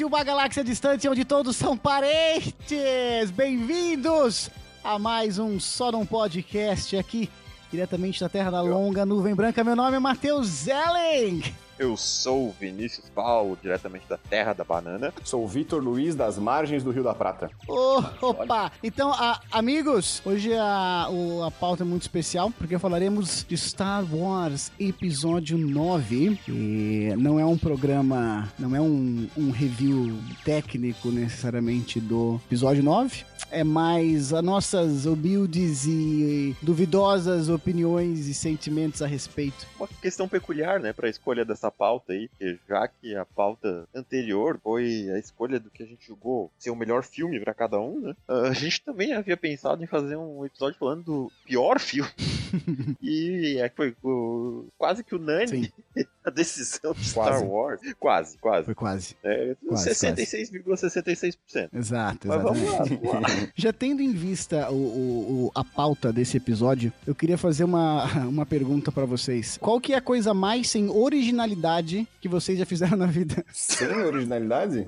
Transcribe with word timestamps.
de 0.00 0.04
uma 0.06 0.24
galáxia 0.24 0.64
distante 0.64 1.06
onde 1.06 1.26
todos 1.26 1.54
são 1.56 1.76
parentes. 1.76 3.30
Bem-vindos 3.36 4.50
a 4.82 4.98
mais 4.98 5.38
um 5.38 5.60
Só 5.60 5.92
Não 5.92 6.06
Podcast 6.06 6.96
aqui, 6.96 7.28
diretamente 7.70 8.18
da 8.18 8.26
Terra 8.26 8.50
da 8.50 8.62
Longa 8.62 9.04
Nuvem 9.04 9.34
Branca. 9.34 9.62
Meu 9.62 9.76
nome 9.76 9.98
é 9.98 10.00
Matheus 10.00 10.46
Zelling. 10.46 11.42
Eu 11.80 11.96
sou 11.96 12.48
o 12.48 12.54
Vinícius 12.60 13.08
Paulo, 13.08 13.56
diretamente 13.62 14.04
da 14.06 14.18
Terra 14.18 14.52
da 14.52 14.62
Banana. 14.62 15.14
Sou 15.24 15.42
o 15.42 15.48
Vitor 15.48 15.82
Luiz, 15.82 16.14
das 16.14 16.38
margens 16.38 16.84
do 16.84 16.90
Rio 16.90 17.02
da 17.02 17.14
Prata. 17.14 17.50
Oh, 17.66 18.02
opa! 18.20 18.70
Então, 18.82 19.10
a, 19.14 19.40
amigos, 19.50 20.20
hoje 20.26 20.52
a, 20.52 21.08
o, 21.10 21.42
a 21.42 21.50
pauta 21.50 21.82
é 21.82 21.86
muito 21.86 22.02
especial, 22.02 22.50
porque 22.50 22.78
falaremos 22.78 23.46
de 23.48 23.56
Star 23.56 24.04
Wars 24.14 24.70
Episódio 24.78 25.56
9. 25.56 26.38
E 26.46 27.14
não 27.16 27.40
é 27.40 27.46
um 27.46 27.56
programa, 27.56 28.46
não 28.58 28.76
é 28.76 28.80
um, 28.82 29.26
um 29.34 29.50
review 29.50 30.18
técnico 30.44 31.08
necessariamente 31.08 31.98
do 31.98 32.38
episódio 32.46 32.82
9. 32.82 33.24
É 33.50 33.64
mais 33.64 34.32
as 34.32 34.42
nossas 34.42 35.06
humildes 35.06 35.84
e 35.86 36.56
duvidosas 36.62 37.48
opiniões 37.48 38.26
e 38.26 38.34
sentimentos 38.34 39.02
a 39.02 39.06
respeito. 39.06 39.66
Uma 39.78 39.88
questão 39.88 40.28
peculiar, 40.28 40.80
né, 40.80 40.92
para 40.92 41.06
a 41.06 41.10
escolha 41.10 41.44
dessa 41.44 41.70
pauta 41.70 42.12
aí, 42.12 42.30
já 42.68 42.88
que 42.88 43.14
a 43.16 43.24
pauta 43.24 43.88
anterior 43.94 44.58
foi 44.62 45.10
a 45.10 45.18
escolha 45.18 45.58
do 45.58 45.70
que 45.70 45.82
a 45.82 45.86
gente 45.86 46.06
julgou 46.06 46.50
ser 46.58 46.70
o 46.70 46.76
melhor 46.76 47.02
filme 47.02 47.40
para 47.40 47.54
cada 47.54 47.78
um, 47.80 48.00
né? 48.00 48.16
A 48.28 48.52
gente 48.52 48.80
também 48.82 49.12
havia 49.12 49.36
pensado 49.36 49.82
em 49.82 49.86
fazer 49.86 50.16
um 50.16 50.44
episódio 50.44 50.78
falando 50.78 51.02
do 51.04 51.32
pior 51.44 51.78
filme. 51.78 52.10
e 53.02 53.58
é 53.60 53.68
que 53.68 53.76
foi 53.76 53.94
o, 54.02 54.66
quase 54.78 55.02
que 55.04 55.14
unânime 55.14 55.72
a 56.24 56.30
decisão 56.30 56.92
de 56.92 57.12
Quase. 57.12 57.38
Star 57.38 57.44
Wars. 57.44 57.80
Quase, 57.98 58.38
quase. 58.38 58.64
Foi 58.66 58.74
quase. 58.74 59.16
É, 59.24 59.56
Quase, 59.66 59.90
66,66%. 59.90 61.68
Exato, 61.72 62.28
Mas 62.28 62.42
vamos 62.42 62.62
lá, 62.62 62.68
exatamente. 62.68 63.02
vamos 63.06 63.22
lá. 63.22 63.28
Já 63.56 63.72
tendo 63.72 64.02
em 64.02 64.12
vista 64.12 64.70
o, 64.70 64.74
o- 64.74 65.44
o- 65.46 65.52
a 65.54 65.64
pauta 65.64 66.12
desse 66.12 66.36
episódio, 66.36 66.92
eu 67.06 67.14
queria 67.14 67.38
fazer 67.38 67.64
uma, 67.64 68.04
uma 68.24 68.46
pergunta 68.46 68.90
pra 68.92 69.04
vocês. 69.04 69.56
Qual 69.58 69.80
que 69.80 69.92
é 69.92 69.96
a 69.96 70.00
coisa 70.02 70.32
mais 70.34 70.68
sem 70.70 70.88
originalidade 70.90 72.06
que 72.20 72.28
vocês 72.28 72.58
já 72.58 72.66
fizeram 72.66 72.96
na 72.96 73.06
vida? 73.06 73.44
Sem 73.52 73.88
originalidade? 73.88 74.84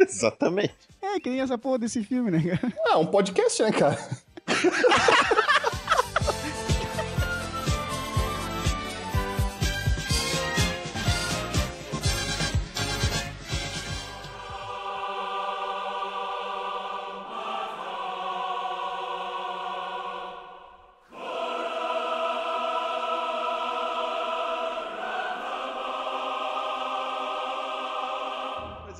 Exatamente. 0.00 0.74
É, 1.00 1.18
que 1.20 1.30
nem 1.30 1.40
essa 1.40 1.56
porra 1.58 1.78
desse 1.78 2.02
filme, 2.04 2.30
né, 2.30 2.42
cara? 2.56 2.72
Ah, 2.86 2.98
um 2.98 3.06
podcast, 3.06 3.62
né, 3.62 3.72
cara? 3.72 3.98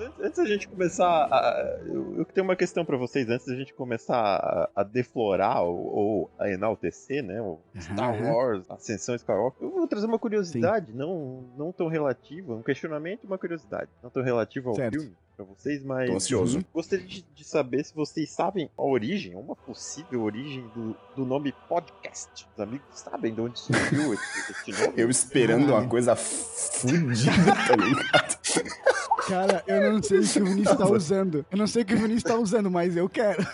Antes, 0.07 0.21
antes 0.21 0.39
da 0.39 0.47
gente 0.47 0.69
começar, 0.69 1.07
a- 1.31 1.79
eu, 1.87 2.19
eu 2.19 2.25
tenho 2.27 2.45
uma 2.45 2.57
questão 2.57 2.85
pra 2.85 2.97
vocês 2.97 3.29
antes 3.29 3.47
da 3.47 3.55
gente 3.55 3.73
começar 3.75 4.17
a, 4.17 4.71
a 4.77 4.83
deflorar 4.83 5.63
ou, 5.63 5.77
ou 5.95 6.31
a 6.39 6.51
enaltecer, 6.51 7.23
né? 7.23 7.41
O 7.41 7.59
Star 7.81 8.15
Aham. 8.15 8.33
Wars, 8.33 8.71
Ascensão 8.71 9.15
Skywalker. 9.15 9.63
Eu 9.67 9.71
vou 9.73 9.87
trazer 9.87 10.07
uma 10.07 10.19
curiosidade, 10.19 10.93
não, 10.93 11.45
não 11.57 11.73
tão 11.73 11.89
relativa, 11.89 12.55
um 12.55 12.63
questionamento 12.63 13.25
e 13.25 13.27
uma 13.27 13.39
curiosidade, 13.39 13.91
não 14.03 14.11
tão 14.11 14.23
relativa 14.23 14.69
ao 14.71 14.75
Certo. 14.77 14.95
filme 15.01 15.17
pra 15.35 15.47
vocês, 15.47 15.83
mas 15.83 16.11
Tô 16.11 16.17
ansioso. 16.17 16.65
gostaria 16.75 17.07
de, 17.07 17.23
de 17.23 17.43
saber 17.45 17.83
se 17.85 17.95
vocês 17.95 18.31
sabem 18.31 18.71
a 18.77 18.83
origem, 18.83 19.35
uma 19.35 19.57
possível 19.57 20.23
origem 20.23 20.63
do, 20.75 20.95
do 21.17 21.25
nome 21.25 21.53
podcast. 21.69 22.47
Os 22.55 22.61
amigos 22.61 22.85
sabem 22.93 23.33
de 23.35 23.41
onde 23.41 23.59
surgiu 23.59 24.13
esse, 24.13 24.53
esse 24.53 24.71
nome? 24.79 24.93
Eu 24.95 25.09
esperando 25.09 25.67
uma 25.73 25.89
coisa 25.89 26.15
fudida, 26.15 27.33
tá 27.67 27.77
ligado? 27.77 28.39
Cara, 29.29 29.63
eu 29.67 29.93
não 29.93 30.03
sei 30.03 30.19
o 30.21 30.23
que 30.29 30.41
o 30.41 30.45
Vinícius 30.47 30.77
tá 30.79 30.87
usando. 30.87 31.47
Eu 31.51 31.59
não 31.59 31.67
sei 31.67 31.83
o 31.83 31.87
que 31.87 31.95
o 31.95 31.99
Vinícius 31.99 32.23
tá 32.25 32.37
usando, 32.37 32.71
mas 32.71 32.97
eu 32.97 33.09
quero. 33.09 33.47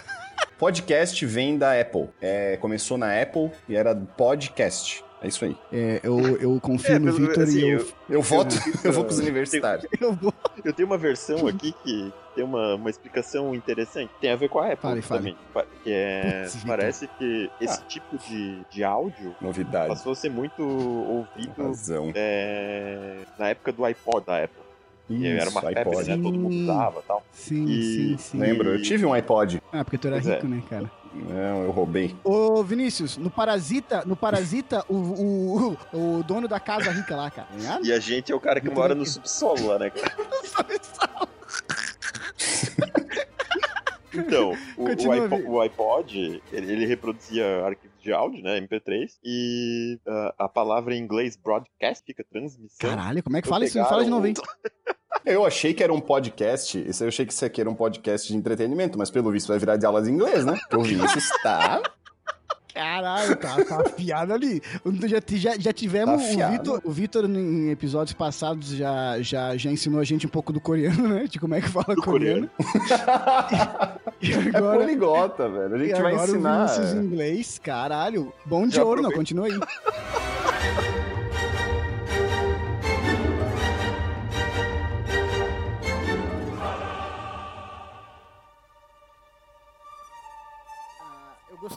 Podcast 0.58 1.24
vem 1.26 1.56
da 1.56 1.78
Apple. 1.80 2.08
É, 2.20 2.56
começou 2.56 2.98
na 2.98 3.20
Apple 3.20 3.50
e 3.68 3.76
era 3.76 3.94
podcast. 3.94 5.04
É 5.20 5.26
isso 5.26 5.44
aí. 5.44 5.56
É, 5.72 6.00
eu, 6.02 6.36
eu 6.38 6.60
confio 6.60 6.94
É, 6.94 6.98
no 6.98 7.12
Vitor 7.12 7.42
assim, 7.42 7.58
e 7.58 7.68
eu, 7.70 7.78
eu- 7.80 7.86
Eu 8.08 8.22
voto, 8.22 8.54
eu 8.84 8.92
vou 8.92 9.04
com 9.04 9.10
os 9.10 9.18
universitários. 9.18 9.84
eu 10.00 10.12
vou. 10.12 10.32
Eu 10.64 10.72
tenho 10.72 10.86
uma 10.88 10.96
versão 10.98 11.46
aqui 11.48 11.72
que 11.84 12.12
tem 12.36 12.44
uma, 12.44 12.76
uma 12.76 12.88
explicação 12.88 13.52
interessante. 13.52 14.10
Tem 14.20 14.30
a 14.30 14.36
ver 14.36 14.48
com 14.48 14.60
a 14.60 14.66
Apple 14.66 14.78
Fale, 14.80 15.02
fale. 15.02 15.20
também. 15.20 15.36
Pa- 15.52 15.66
Que 15.82 15.90
é, 15.92 16.42
Putz, 16.44 16.64
parece 16.64 17.08
que 17.18 17.50
esse 17.60 17.82
tipo 17.84 18.16
de, 18.16 18.60
de 18.70 18.84
áudio 18.84 19.34
Novidade. 19.40 19.88
passou 19.88 20.12
a 20.12 20.14
ser 20.14 20.30
muito 20.30 20.62
ouvido 20.62 21.64
Razão. 21.64 22.12
é, 22.14 23.16
na 23.38 23.48
época 23.48 23.72
do 23.72 23.84
iPod 23.84 24.24
da 24.24 24.44
Apple. 24.44 24.67
E 25.10 25.26
era 25.26 25.48
uma 25.48 25.60
Isso, 25.60 25.60
febre, 25.60 25.78
iPod. 25.80 26.08
né? 26.08 26.16
Todo 26.22 26.38
mundo 26.38 26.54
usava 26.62 27.00
e 27.00 27.02
tal. 27.04 27.22
Sim, 27.32 27.64
E- 27.66 27.82
sim, 27.82 28.18
sim. 28.18 28.38
Lembro, 28.38 28.68
eu 28.70 28.82
tive 28.82 29.06
um 29.06 29.12
iPod. 29.12 29.62
Ah, 29.72 29.82
porque 29.84 29.96
tu 29.98 30.06
era 30.08 30.16
Pois 30.16 30.26
é. 30.28 30.34
rico, 30.34 30.48
né, 30.48 30.62
cara? 30.68 30.90
Não, 31.14 31.62
eu 31.62 31.70
roubei. 31.70 32.14
Ô, 32.22 32.62
Vinícius, 32.62 33.16
no 33.16 33.30
Parasita, 33.30 34.04
no 34.04 34.14
Parasita, 34.14 34.84
o, 34.88 34.94
o, 34.94 35.78
o, 35.92 36.18
o 36.18 36.22
dono 36.22 36.46
da 36.46 36.60
casa 36.60 36.90
rica 36.90 37.16
lá, 37.16 37.30
cara. 37.30 37.48
ligado? 37.54 37.86
E 37.86 37.92
a 37.92 37.98
gente 37.98 38.30
é 38.30 38.34
o 38.34 38.40
cara 38.40 38.60
que 38.60 38.66
Muito 38.66 38.76
mora 38.78 38.94
bem. 38.94 39.02
no 39.02 39.06
subsolo 39.08 39.66
lá, 39.68 39.78
né, 39.78 39.90
cara? 39.90 40.14
Então, 44.14 44.52
o, 44.76 44.84
o 44.84 45.12
iPod, 45.12 45.42
o 45.46 45.60
iPod, 45.60 46.42
ele, 46.50 46.72
ele 46.72 46.86
reproduzia 46.86 47.44
arquivos 47.66 48.00
de 48.00 48.10
áudio, 48.10 48.42
né, 48.42 48.58
MP3, 48.58 49.10
e 49.22 49.98
ah, 50.06 50.34
a 50.38 50.48
palavra 50.48 50.94
em 50.94 50.98
inglês 50.98 51.36
broadcast 51.36 52.04
fica 52.06 52.24
transmissão. 52.24 52.88
Caralho, 52.90 53.22
como 53.22 53.36
é 53.36 53.42
que 53.42 53.46
Então 53.46 53.54
fala 53.54 53.64
isso? 53.66 53.78
Fala 53.84 54.04
de 54.04 54.10
novo, 54.10 54.26
hein? 54.26 54.34
Eu 55.24 55.44
achei 55.44 55.72
que 55.74 55.82
era 55.82 55.92
um 55.92 56.00
podcast, 56.00 56.78
isso 56.88 57.02
eu 57.04 57.08
achei 57.08 57.24
que 57.26 57.32
isso 57.32 57.44
aqui 57.44 57.60
era 57.60 57.68
um 57.68 57.74
podcast 57.74 58.28
de 58.28 58.36
entretenimento, 58.36 58.98
mas 58.98 59.10
pelo 59.10 59.30
visto 59.30 59.48
vai 59.48 59.58
virar 59.58 59.76
de 59.76 59.84
aulas 59.86 60.04
de 60.04 60.10
inglês, 60.10 60.44
né? 60.44 60.52
Porque 60.68 60.76
o 60.76 60.82
Vinícius 60.82 61.28
tá... 61.42 61.82
Caralho, 62.74 63.34
tá, 63.34 63.56
tá 63.64 63.80
afiado 63.80 64.32
ali. 64.32 64.62
Já, 65.08 65.18
já, 65.36 65.58
já 65.58 65.72
tivemos 65.72 66.22
Tá 66.36 66.46
o. 66.48 66.50
Vitor. 66.52 66.80
O 66.84 66.90
Vitor, 66.92 67.24
em 67.24 67.70
episódios 67.70 68.12
passados, 68.14 68.68
já, 68.68 69.20
já, 69.20 69.56
já 69.56 69.68
ensinou 69.68 69.98
a 70.00 70.04
gente 70.04 70.26
um 70.28 70.30
pouco 70.30 70.52
do 70.52 70.60
coreano, 70.60 71.08
né? 71.08 71.24
De 71.28 71.40
como 71.40 71.56
é 71.56 71.60
que 71.60 71.68
fala 71.68 71.96
coreano. 71.96 72.48
E 74.22 74.32
É 74.32 74.56
agora. 74.56 74.78
poliglota, 74.78 75.48
velho. 75.48 75.74
A 75.74 75.78
e 75.78 75.88
gente 75.88 76.00
vai 76.02 76.12
agora 76.12 76.30
ensinar. 76.30 76.64
o 76.64 76.68
Vinícius 76.68 76.92
em 76.94 77.04
inglês, 77.06 77.58
caralho. 77.62 78.32
Bom 78.46 78.66
de 78.68 78.76
Já 78.76 78.84
ouro, 78.84 79.02
não, 79.02 79.10
continua 79.10 79.46
aí. 79.46 80.97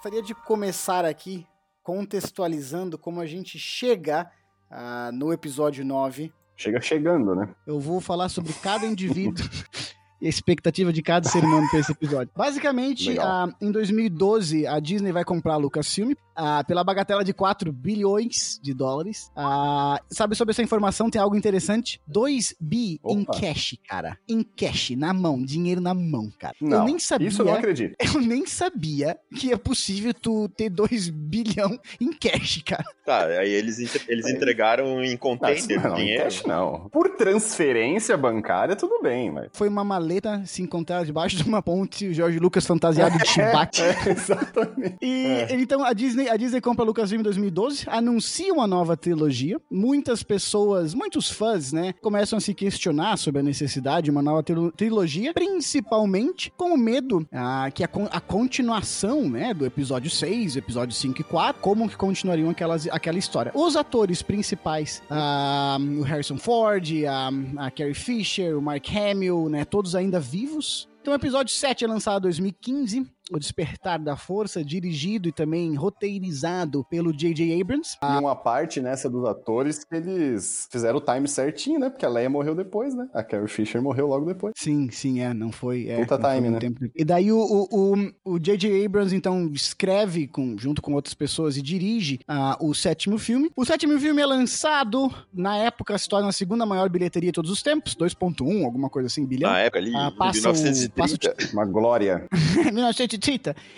Gostaria 0.02 0.24
de 0.24 0.34
começar 0.34 1.06
aqui 1.06 1.46
contextualizando 1.84 2.98
como 2.98 3.22
a 3.22 3.26
gente 3.28 3.60
chega 3.60 4.32
ah, 4.68 5.12
no 5.14 5.32
episódio 5.32 5.86
9. 5.86 6.34
Chega 6.56 6.82
chegando, 6.82 7.36
né? 7.36 7.54
Eu 7.68 7.80
vou 7.80 8.02
falar 8.02 8.28
sobre 8.28 8.52
cada 8.52 8.84
indivíduo 8.88 9.46
e 10.22 10.28
a 10.28 10.30
expectativa 10.30 10.94
de 10.94 11.02
cada 11.02 11.28
ser 11.28 11.44
humano 11.44 11.68
para 11.70 11.80
esse 11.80 11.92
episódio. 11.94 12.32
Basicamente, 12.35 13.18
ah, 13.20 13.50
em 13.59 13.72
2012, 13.72 14.68
a 14.68 14.79
Disney 14.79 15.12
vai 15.12 15.23
comprar 15.26 15.53
a 15.53 15.58
Lucasfilm 15.58 16.14
ah, 16.35 16.64
pela 16.64 16.84
bagatela 16.84 17.23
de 17.23 17.34
4 17.34 17.72
bilhões 17.72 18.59
de 18.62 18.73
dólares. 18.73 19.32
Ah, 19.35 20.00
sabe 20.09 20.35
sobre 20.35 20.52
essa 20.52 20.62
informação? 20.64 21.09
Tem 21.09 21.22
algo 21.22 21.35
interessante? 21.35 22.00
2 22.08 22.56
bi 22.59 23.00
em 23.06 23.26
cash, 23.26 23.78
cara. 23.88 24.18
Em 24.29 24.44
cash, 24.44 24.91
na 24.91 25.14
mão. 25.14 25.44
Dinheiro 25.44 25.82
na 25.82 25.94
mão, 25.94 26.32
cara. 26.40 26.56
Não, 26.62 26.79
eu 26.79 26.84
nem 26.85 27.00
sabia. 27.00 27.28
isso 27.28 27.41
eu 27.41 27.46
não 27.47 27.53
acredito. 27.56 27.96
Eu 28.14 28.20
nem 28.20 28.46
sabia 28.46 29.18
que 29.40 29.52
é 29.53 29.58
possível 29.58 30.14
tu 30.14 30.50
ter 30.50 30.70
2 30.70 31.09
bilhão 31.09 31.79
em 32.00 32.12
cash, 32.12 32.62
cara. 32.66 32.84
Tá, 33.06 33.26
aí 33.26 33.50
eles, 33.50 33.79
eles 34.08 34.26
Aí. 34.26 34.34
entregaram 34.34 35.02
em 35.03 35.12
Não, 35.12 35.18
container 35.18 35.82
não, 35.82 35.91
o 35.91 35.94
em 35.94 35.96
dinheiro. 35.97 36.23
cash 36.23 36.44
não. 36.44 36.90
Por 36.91 37.09
transferência 37.16 38.18
bancária, 38.18 38.76
tudo 38.76 39.02
bem, 39.02 39.32
mas... 39.32 39.50
Foi 39.53 39.68
uma 39.70 39.84
maleta 39.84 40.10
borboleta 40.11 40.41
se 40.46 40.61
encontraram 40.61 41.05
debaixo 41.05 41.37
de 41.37 41.43
uma 41.43 41.61
ponte, 41.61 42.08
o 42.08 42.13
George 42.13 42.40
Lucas 42.40 42.66
fantasiado 42.66 43.17
de 43.17 43.25
Chewbacca. 43.28 43.81
É, 43.81 44.09
exatamente. 44.11 44.97
E 45.02 45.47
então 45.52 45.84
a 45.84 45.93
Disney, 45.93 46.29
a 46.29 46.35
Disney 46.35 46.59
compra 46.61 46.84
Lucasfilm 46.84 47.22
em 47.22 47.23
2012, 47.23 47.85
anuncia 47.87 48.53
uma 48.53 48.67
nova 48.67 48.97
trilogia. 48.97 49.59
Muitas 49.69 50.23
pessoas, 50.23 50.93
muitos 50.93 51.29
fãs, 51.31 51.72
né, 51.72 51.93
começam 52.02 52.37
a 52.37 52.41
se 52.41 52.53
questionar 52.53 53.17
sobre 53.17 53.40
a 53.40 53.43
necessidade 53.43 54.05
de 54.05 54.11
uma 54.11 54.22
nova 54.22 54.43
trilo- 54.43 54.72
trilogia, 54.72 55.34
principalmente 55.34 56.52
com 56.58 56.73
o 56.73 56.78
medo 56.78 57.25
ah, 57.31 57.69
que 57.73 57.84
a, 57.84 57.90
a 58.11 58.19
continuação, 58.19 59.29
né, 59.29 59.53
do 59.53 59.66
episódio 59.66 60.09
6, 60.09 60.55
episódio 60.58 60.96
5 60.96 61.22
e 61.22 61.23
4, 61.23 61.61
como 61.61 61.87
que 61.90 61.96
continuariam 61.96 62.49
aquelas, 62.49 62.87
aquela 62.87 63.17
história. 63.17 63.52
Os 63.55 63.75
atores 63.75 64.22
principais, 64.22 65.02
ah, 65.09 65.78
o 65.99 66.02
Harrison 66.02 66.37
Ford, 66.37 66.85
a, 67.08 67.66
a 67.66 67.72
Carrie 67.72 67.93
Fisher, 67.93 68.58
o 68.58 68.61
Mark 68.61 68.85
Hamill, 68.90 69.49
né, 69.49 69.66
todos 69.66 69.96
ainda 69.96 70.01
vivos. 70.20 70.90
Então, 71.02 71.14
o 71.14 71.16
episódio 71.16 71.53
7 71.53 71.84
é 71.84 71.88
lançado 71.88 72.20
em 72.20 72.24
2015, 72.24 73.08
O 73.32 73.40
Despertar 73.40 73.98
da 73.98 74.18
Força, 74.18 74.64
dirigido 74.64 75.30
e 75.30 75.32
também 75.32 75.74
roteirizado 75.76 76.84
pelo 76.90 77.14
J.J. 77.14 77.62
Abrams. 77.62 77.98
E 78.04 78.20
uma 78.20 78.36
parte 78.36 78.82
nessa 78.82 79.10
dos 79.10 79.24
atores 79.26 79.86
que 79.86 79.96
eles 79.96 80.68
fizeram 80.70 80.98
o 80.98 81.02
time 81.02 81.28
certinho, 81.28 81.80
né? 81.80 81.90
Porque 81.90 82.06
a 82.06 82.10
Leia 82.10 82.30
morreu 82.30 82.54
depois, 82.54 82.94
né? 82.94 83.08
A 83.14 83.24
Carrie 83.24 83.48
Fisher 83.48 83.82
morreu 83.82 84.08
logo 84.08 84.26
depois. 84.26 84.54
Sim, 84.58 84.90
sim, 84.92 85.22
é, 85.22 85.34
não 85.34 85.50
foi. 85.52 85.88
É, 85.88 85.98
Puta 86.06 86.18
time, 86.18 86.50
né? 86.50 86.60
tempo- 86.60 86.86
E 86.94 87.06
daí 87.06 87.32
o 87.32 87.40
o- 87.42 87.94
o- 87.94 88.34
o 88.34 88.40
J.J. 88.40 88.86
Abrams, 88.86 89.16
então, 89.16 89.50
escreve 89.54 90.28
com, 90.28 90.58
junto 90.58 90.82
com 90.82 90.94
outras 90.94 91.14
pessoas 91.14 91.56
e 91.56 91.62
dirige 91.62 92.20
ah, 92.28 92.58
o 92.60 92.74
sétimo 92.74 93.18
filme. 93.18 93.50
O 93.56 93.64
sétimo 93.66 93.98
filme 94.00 94.22
é 94.22 94.26
lançado, 94.26 95.10
na 95.34 95.56
época, 95.58 95.98
se 95.98 96.08
torna 96.10 96.28
a 96.30 96.32
segunda 96.34 96.66
maior 96.66 96.90
bilheteria 96.90 97.30
de 97.30 97.34
todos 97.36 97.50
os 97.52 97.62
tempos, 97.64 97.96
2.1, 97.96 98.66
alguma 98.66 98.90
coisa 98.90 99.08
assim, 99.08 99.26
bilhão. 99.26 99.50
Na 99.50 99.60
época 99.60 99.80
ali, 99.80 99.90
em 99.92 100.12
passa 100.18 100.50
o- 100.50 100.54
1930. 100.54 101.30
passa 101.36 101.54
Uma 101.54 101.66
glória. 101.66 102.28
1930. 102.74 103.21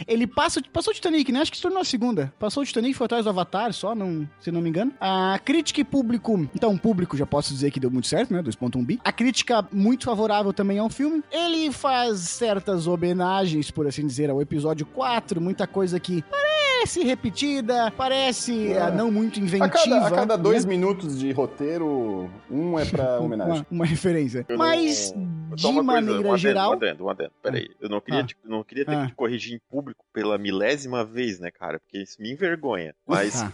Ele 0.08 0.26
passa, 0.26 0.62
passou 0.72 0.92
o 0.92 0.96
Titanic, 0.96 1.32
né? 1.32 1.42
Acho 1.42 1.52
que 1.52 1.58
se 1.58 1.64
tornou 1.64 1.82
a 1.82 1.86
segunda. 1.86 2.34
Passou 2.40 2.64
o 2.64 2.66
Titanic, 2.66 2.96
foi 2.96 3.06
atrás 3.06 3.26
do 3.26 3.30
Avatar 3.30 3.74
só, 3.74 3.94
não, 3.94 4.28
se 4.40 4.52
não 4.52 4.62
me 4.62 4.70
engano. 4.70 4.92
A 5.00 5.40
crítica 5.44 5.82
e 5.82 5.84
público, 5.84 6.50
então, 6.56 6.78
público 6.78 7.18
já 7.18 7.26
posso 7.26 7.54
dizer 7.54 7.72
que 7.72 7.80
deu 7.80 7.92
muito 7.92 8.08
certo, 8.08 8.34
né? 8.34 8.42
2.1 8.42 8.86
bi. 8.86 9.00
A 9.04 9.12
crítica 9.12 9.68
muito 9.72 10.06
favorável 10.06 10.54
também 10.54 10.80
ao 10.80 10.90
filme. 10.90 11.24
Ele 11.32 11.72
faz 11.72 12.20
certas 12.20 12.88
homenagens, 12.88 13.70
por 13.70 13.88
assim 13.88 14.06
dizer, 14.06 14.30
ao 14.30 14.42
episódio 14.42 14.86
4, 14.86 15.42
muita 15.42 15.68
coisa 15.68 16.00
que 16.00 16.24
parece 16.24 16.73
repetida, 17.04 17.92
parece 17.96 18.74
É. 18.74 18.82
ah, 18.82 18.92
não 18.92 19.12
muito 19.12 19.40
A 19.40 19.44
inventiva. 19.44 19.70
cada, 19.70 20.08
a 20.08 20.12
cada 20.12 20.38
dois 20.38 20.66
né? 20.66 20.70
minutos 20.70 21.18
de 21.20 21.32
roteiro, 21.32 22.30
um 22.50 22.78
é 22.78 22.86
pra 22.86 23.20
homenagem. 23.22 23.54
Uma, 23.60 23.66
uma 23.72 23.86
referência. 23.86 24.46
Eu 24.48 24.58
não- 24.58 24.66
Mas, 24.66 25.14
Só 25.56 25.56
de 25.56 25.66
uma 25.68 25.74
coisa, 25.76 25.84
maneira 25.84 26.16
um 26.20 26.20
adendo, 26.32 26.38
geral. 26.38 26.70
Um 26.70 26.74
adendo, 26.74 27.06
um 27.06 27.10
adendo. 27.10 27.32
Peraí, 27.42 27.70
eu 27.80 27.90
não 27.90 28.02
queria, 28.02 28.22
Ah. 28.22 28.26
te- 28.26 28.38
não 28.44 28.64
queria 28.64 28.86
ter 28.86 28.96
Ah. 28.96 29.02
que 29.04 29.08
te 29.08 29.16
corrigir 29.16 29.56
em 29.56 29.60
público 29.70 30.04
pela 30.14 30.38
milésima 30.38 31.04
vez, 31.06 31.40
né, 31.40 31.50
cara? 31.52 31.80
Porque 31.80 32.00
isso 32.02 32.22
me 32.22 32.32
envergonha. 32.32 32.94
Mas 33.08 33.42
Ah, 33.44 33.52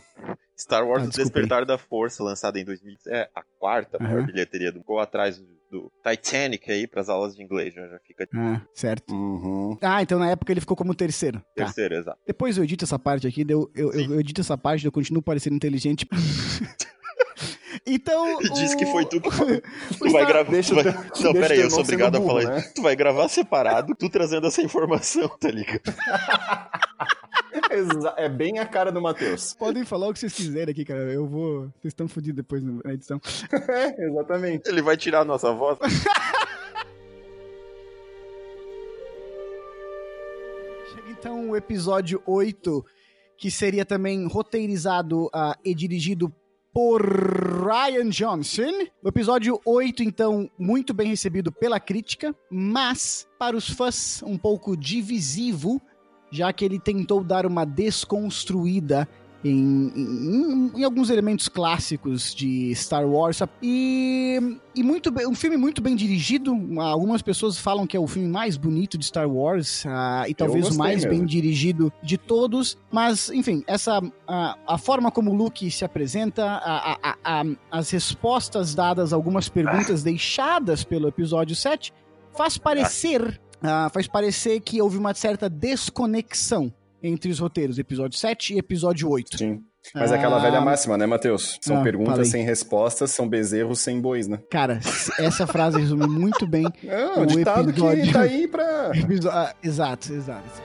Star 0.57 0.85
Wars 0.87 1.03
Ah, 1.03 1.05
O. 1.07 1.09
Despertar 1.09 1.65
da 1.65 1.77
Força, 1.77 2.23
lançado 2.23 2.57
em 2.57 2.65
2000, 2.65 2.95
é 3.07 3.29
a 3.35 3.41
quarta 3.59 3.97
maior 3.99 4.25
bilheteria 4.25 4.71
do 4.71 4.79
Ficou 4.79 4.99
atrás 4.99 5.37
do, 5.37 5.45
do 5.69 5.91
Titanic 6.05 6.71
aí 6.71 6.87
pras 6.87 7.09
aulas 7.09 7.35
de 7.35 7.43
inglês, 7.43 7.73
já, 7.73 7.87
já 7.87 7.99
fica 7.99 8.27
ah, 8.33 8.61
certo. 8.73 9.13
Uhum. 9.13 9.77
Ah, 9.81 10.01
então 10.01 10.17
na 10.19 10.29
época 10.31 10.51
ele 10.51 10.61
ficou 10.61 10.75
como 10.75 10.95
terceiro. 10.95 11.39
Tá. 11.55 11.65
terceiro, 11.65 11.95
exato. 11.95 12.17
Depois 12.25 12.57
eu 12.57 12.63
edito 12.63 12.85
essa 12.85 12.97
parte 12.97 13.27
aqui, 13.27 13.43
deu- 13.43 13.69
eu, 13.75 13.93
eu, 13.93 13.99
Sim. 13.99 14.13
eu 14.13 14.19
edito 14.19 14.41
essa 14.41 14.57
parte, 14.57 14.85
eu 14.85 14.91
continuo 14.91 15.21
parecendo 15.21 15.55
inteligente. 15.55 16.07
então. 17.85 18.41
E 18.41 18.49
diz 18.49 18.75
que 18.75 18.85
o- 18.85 18.91
foi 18.91 19.05
tu 19.05 19.21
que 19.21 19.27
o 19.29 19.61
Tu 19.97 20.11
vai 20.11 20.25
gravar. 20.25 20.51
Deixa 20.51 20.69
tu 20.69 20.83
vai... 20.83 20.93
Não, 21.23 21.33
peraí, 21.33 21.59
eu 21.59 21.69
sou 21.69 21.81
obrigado 21.81 22.15
sendo 22.15 22.23
a 22.23 22.27
falar 22.27 22.45
burro, 22.45 22.57
isso. 22.59 22.73
Tu 22.73 22.81
vai 22.81 22.95
gravar 22.95 23.27
separado, 23.29 23.95
tu 23.95 24.09
trazendo 24.09 24.47
essa 24.47 24.61
informação, 24.61 25.27
tá 25.39 25.49
ligado? 25.49 25.81
É 28.17 28.29
bem 28.29 28.59
a 28.59 28.65
cara 28.65 28.91
do 28.91 29.01
Matheus. 29.01 29.53
Podem 29.53 29.83
falar 29.85 30.07
o 30.07 30.13
que 30.13 30.19
vocês 30.19 30.33
quiserem 30.33 30.71
aqui, 30.71 30.85
cara. 30.85 31.11
Eu 31.11 31.27
vou. 31.27 31.61
Vocês 31.79 31.91
estão 31.91 32.07
fodidos 32.07 32.37
depois 32.37 32.63
na 32.63 32.93
edição. 32.93 33.19
É, 33.69 34.05
exatamente. 34.05 34.69
Ele 34.69 34.81
vai 34.81 34.97
tirar 34.97 35.21
a 35.21 35.25
nossa 35.25 35.51
voz. 35.53 35.77
Chega 40.93 41.09
então 41.11 41.49
o 41.49 41.55
episódio 41.55 42.21
8, 42.25 42.85
que 43.37 43.51
seria 43.51 43.85
também 43.85 44.27
roteirizado 44.27 45.29
ah, 45.33 45.55
e 45.63 45.73
dirigido 45.75 46.33
por 46.73 47.01
Ryan 47.01 48.09
Johnson. 48.09 48.87
O 49.03 49.09
episódio 49.09 49.59
8, 49.65 50.03
então, 50.03 50.49
muito 50.57 50.93
bem 50.93 51.07
recebido 51.07 51.51
pela 51.51 51.79
crítica, 51.79 52.35
mas 52.49 53.27
para 53.37 53.55
os 53.55 53.69
fãs 53.69 54.23
um 54.23 54.37
pouco 54.37 54.75
divisivo, 54.77 55.81
já 56.31 56.51
que 56.53 56.63
ele 56.65 56.79
tentou 56.79 57.23
dar 57.23 57.45
uma 57.45 57.65
desconstruída 57.65 59.07
em, 59.41 59.89
em- 59.95 60.71
em 60.75 60.83
alguns 60.83 61.09
elementos 61.09 61.47
clássicos 61.47 62.35
de 62.35 62.75
Star 62.75 63.07
Wars. 63.07 63.39
E, 63.61 64.57
e 64.75 64.83
muito 64.83 65.09
bem, 65.09 65.25
um 65.25 65.33
filme 65.33 65.55
muito 65.55 65.81
bem 65.81 65.95
dirigido. 65.95 66.53
Algumas 66.81 67.21
pessoas 67.21 67.57
falam 67.57 67.87
que 67.87 67.95
é 67.95 67.99
o 67.99 68.05
filme 68.05 68.27
mais 68.27 68.57
bonito 68.57 68.97
de 68.97 69.05
Star 69.05 69.29
Wars 69.29 69.85
ah, 69.87 70.25
e 70.27 70.33
talvez 70.33 70.67
o 70.67 70.77
mais 70.77 71.05
mesmo. 71.05 71.09
bem 71.11 71.25
dirigido 71.25 71.91
de 72.03 72.17
todos. 72.17 72.77
Mas, 72.91 73.29
enfim, 73.29 73.63
essa 73.65 74.01
a, 74.27 74.57
a 74.67 74.77
forma 74.77 75.09
como 75.09 75.31
o 75.31 75.33
Luke 75.35 75.71
se 75.71 75.85
apresenta, 75.85 76.43
a- 76.45 77.15
a- 77.23 77.45
as 77.71 77.89
respostas 77.91 78.75
dadas 78.75 79.13
a 79.13 79.15
algumas 79.15 79.47
perguntas 79.47 80.03
deixadas 80.03 80.83
pelo 80.83 81.07
episódio 81.07 81.55
7 81.55 81.93
faz 82.35 82.57
parecer 82.57 83.39
ah, 83.61 83.89
faz 83.93 84.07
parecer 84.07 84.59
que 84.61 84.81
houve 84.81 84.97
uma 84.97 85.13
certa 85.13 85.49
desconexão 85.49 86.73
entre 87.01 87.31
os 87.31 87.39
roteiros, 87.39 87.79
episódio 87.79 88.17
7 88.17 88.53
e 88.55 88.57
episódio 88.59 89.09
8. 89.09 89.37
Sim. 89.37 89.61
Mas 89.95 90.11
é 90.11 90.15
aquela 90.15 90.35
Ah, 90.37 90.39
velha 90.41 90.59
máxima, 90.61 90.97
né, 90.97 91.05
Matheus? 91.05 91.57
São 91.61 91.77
Ah, 91.79 91.83
perguntas 91.83 92.13
falei. 92.15 92.29
sem 92.29 92.43
respostas, 92.43 93.11
são 93.11 93.27
bezerros 93.29 93.79
sem 93.79 93.99
bois, 94.01 94.27
né? 94.27 94.37
Cara, 94.51 94.79
essa 95.17 95.47
frase 95.47 95.79
resume 95.79 96.05
muito 96.05 96.45
bem 96.45 96.65
Não, 96.83 97.19
O 97.19 97.23
o 97.23 97.25
ditado 97.25 97.69
episódio- 97.69 98.03
que 98.03 98.11
tá 98.13 98.21
aí 98.21 98.47
pra... 98.47 98.91
ah, 99.31 99.55
exato, 99.63 100.11
exato. 100.13 100.61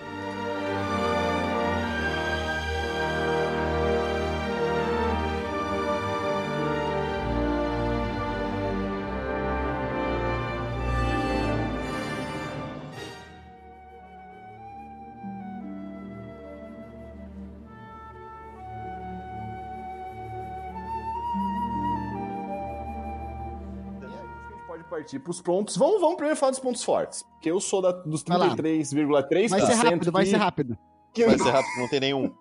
Partir 24.95 25.19
pros 25.19 25.41
pontos. 25.41 25.77
Vamos, 25.77 26.01
vamos 26.01 26.17
primeiro 26.17 26.37
falar 26.39 26.51
dos 26.51 26.61
pontos 26.61 26.83
fortes. 26.85 27.23
Porque 27.33 27.51
eu 27.51 27.61
sou 27.61 27.83
da, 27.83 27.93
dos 27.93 28.23
Vai 28.23 28.39
lá. 28.39 28.55
33,3%. 28.57 29.49
Vai 29.49 29.61
ser 29.61 29.73
rápido, 29.75 30.13
vai 30.13 30.25
que- 30.25 30.31
ser 30.31 30.37
rápido. 30.37 30.79
que- 31.13 31.27
Vai 31.27 31.39
ser 31.39 31.51
rápido, 31.51 31.81
não 31.81 31.89
tem 31.89 32.01
nenhum. 32.01 32.33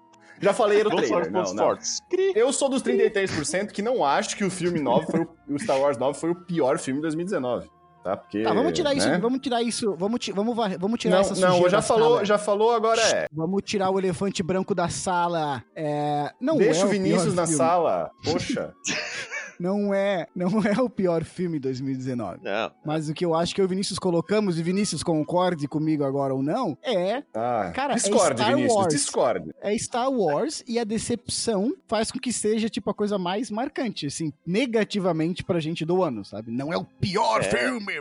Já 0.42 0.54
falei 0.54 0.84
no 0.84 0.89
Vamos 0.89 1.08
falar 1.08 1.22
trailer. 1.22 1.44
dos 1.44 1.51
pontos 1.51 1.54
Não, 1.54 1.63
não. 1.63 1.70
fortes. 1.72 2.00
Eu 2.36 2.51
sou 2.51 2.68
dos 2.70 2.82
33% 2.82 3.72
que 3.72 3.82
não 3.82 4.04
acho 4.04 4.36
que 4.36 4.44
o 4.44 4.50
filme 4.50 4.80
9 4.80 5.06
foi 5.06 5.22
o, 5.22 5.30
o 5.56 5.60
Star 5.60 5.80
Wars 5.80 5.98
9 5.98 6.20
foi 6.20 6.32
o 6.32 6.36
pior 6.36 6.78
filme 6.80 6.98
de 7.00 7.04
2019. 7.04 7.70
Tá? 8.04 8.18
Porque, 8.18 8.44
Tá, 8.44 8.54
vamos 8.54 8.74
tirar 8.74 8.94
isso, 8.94 9.08
né? 9.08 9.18
vamos 9.18 9.39
tirar 9.39 9.62
isso, 9.63 9.96
vamos, 9.98 10.20
ti- 10.20 10.34
vamos, 10.34 10.54
vamos 10.78 11.00
tirar 11.00 11.13
Não, 11.16 11.22
essa 11.22 11.36
não, 11.36 11.51
sujeira 11.51 11.70
já 11.70 11.78
da 11.78 11.82
falou, 11.84 12.10
sala. 12.16 12.25
já 12.25 12.38
falou, 12.38 12.72
agora 12.74 13.01
é. 13.01 13.28
Vamos 13.32 13.62
tirar 13.63 13.89
o 13.92 13.98
elefante 13.98 14.44
branco 14.44 14.75
da 14.75 14.89
sala. 14.89 15.63
É, 15.74 16.30
não 16.42 16.58
Deixa 16.58 16.82
é 16.82 16.86
o 16.86 16.89
Vinícius 16.89 17.34
na 17.34 17.44
filme. 17.44 17.58
sala. 17.58 18.12
Poxa. 18.25 18.74
Não 19.63 19.93
é, 19.93 20.27
não 20.36 20.50
é 20.67 20.82
o 20.82 20.89
pior 20.89 21.24
filme 21.24 21.58
de 21.58 21.62
2019. 21.63 22.39
Não. 22.43 22.70
Mas 22.86 23.08
o 23.08 23.13
que 23.13 23.24
eu 23.24 23.34
acho 23.34 23.55
que 23.55 23.62
eu 23.62 23.63
e 23.63 23.65
o 23.65 23.70
Vinícius 23.70 23.98
colocamos, 23.98 24.60
e 24.60 24.63
Vinícius 24.63 25.01
concorde 25.03 25.70
comigo 25.70 26.03
agora 26.03 26.34
ou 26.34 26.43
não, 26.43 26.77
é, 26.84 27.24
Ah, 27.34 27.72
Cara, 27.74 27.93
é 27.93 27.96
discorde, 27.96 28.41
Star 28.41 28.55
Vinícius, 28.55 28.75
Wars. 28.75 28.93
discorde. 28.93 29.51
é 29.62 29.77
Star 29.77 30.12
Wars 30.12 30.63
e 30.67 30.77
a 30.77 30.84
decepção 30.84 31.74
faz 31.88 32.12
com 32.12 32.20
que 32.20 32.34
seja, 32.34 32.67
tipo, 32.67 32.89
a 32.89 32.93
coisa 32.93 33.17
mais 33.17 33.50
marcante, 33.50 34.08
assim, 34.08 34.34
negativamente 34.46 35.43
pra 35.46 35.62
gente 35.62 35.86
do 35.86 36.03
ano, 36.03 36.25
sabe? 36.25 36.51
Não 36.51 36.74
é 36.74 36.77
o 36.77 36.84
pior 36.84 37.39
É. 37.39 37.43
filme! 37.43 37.93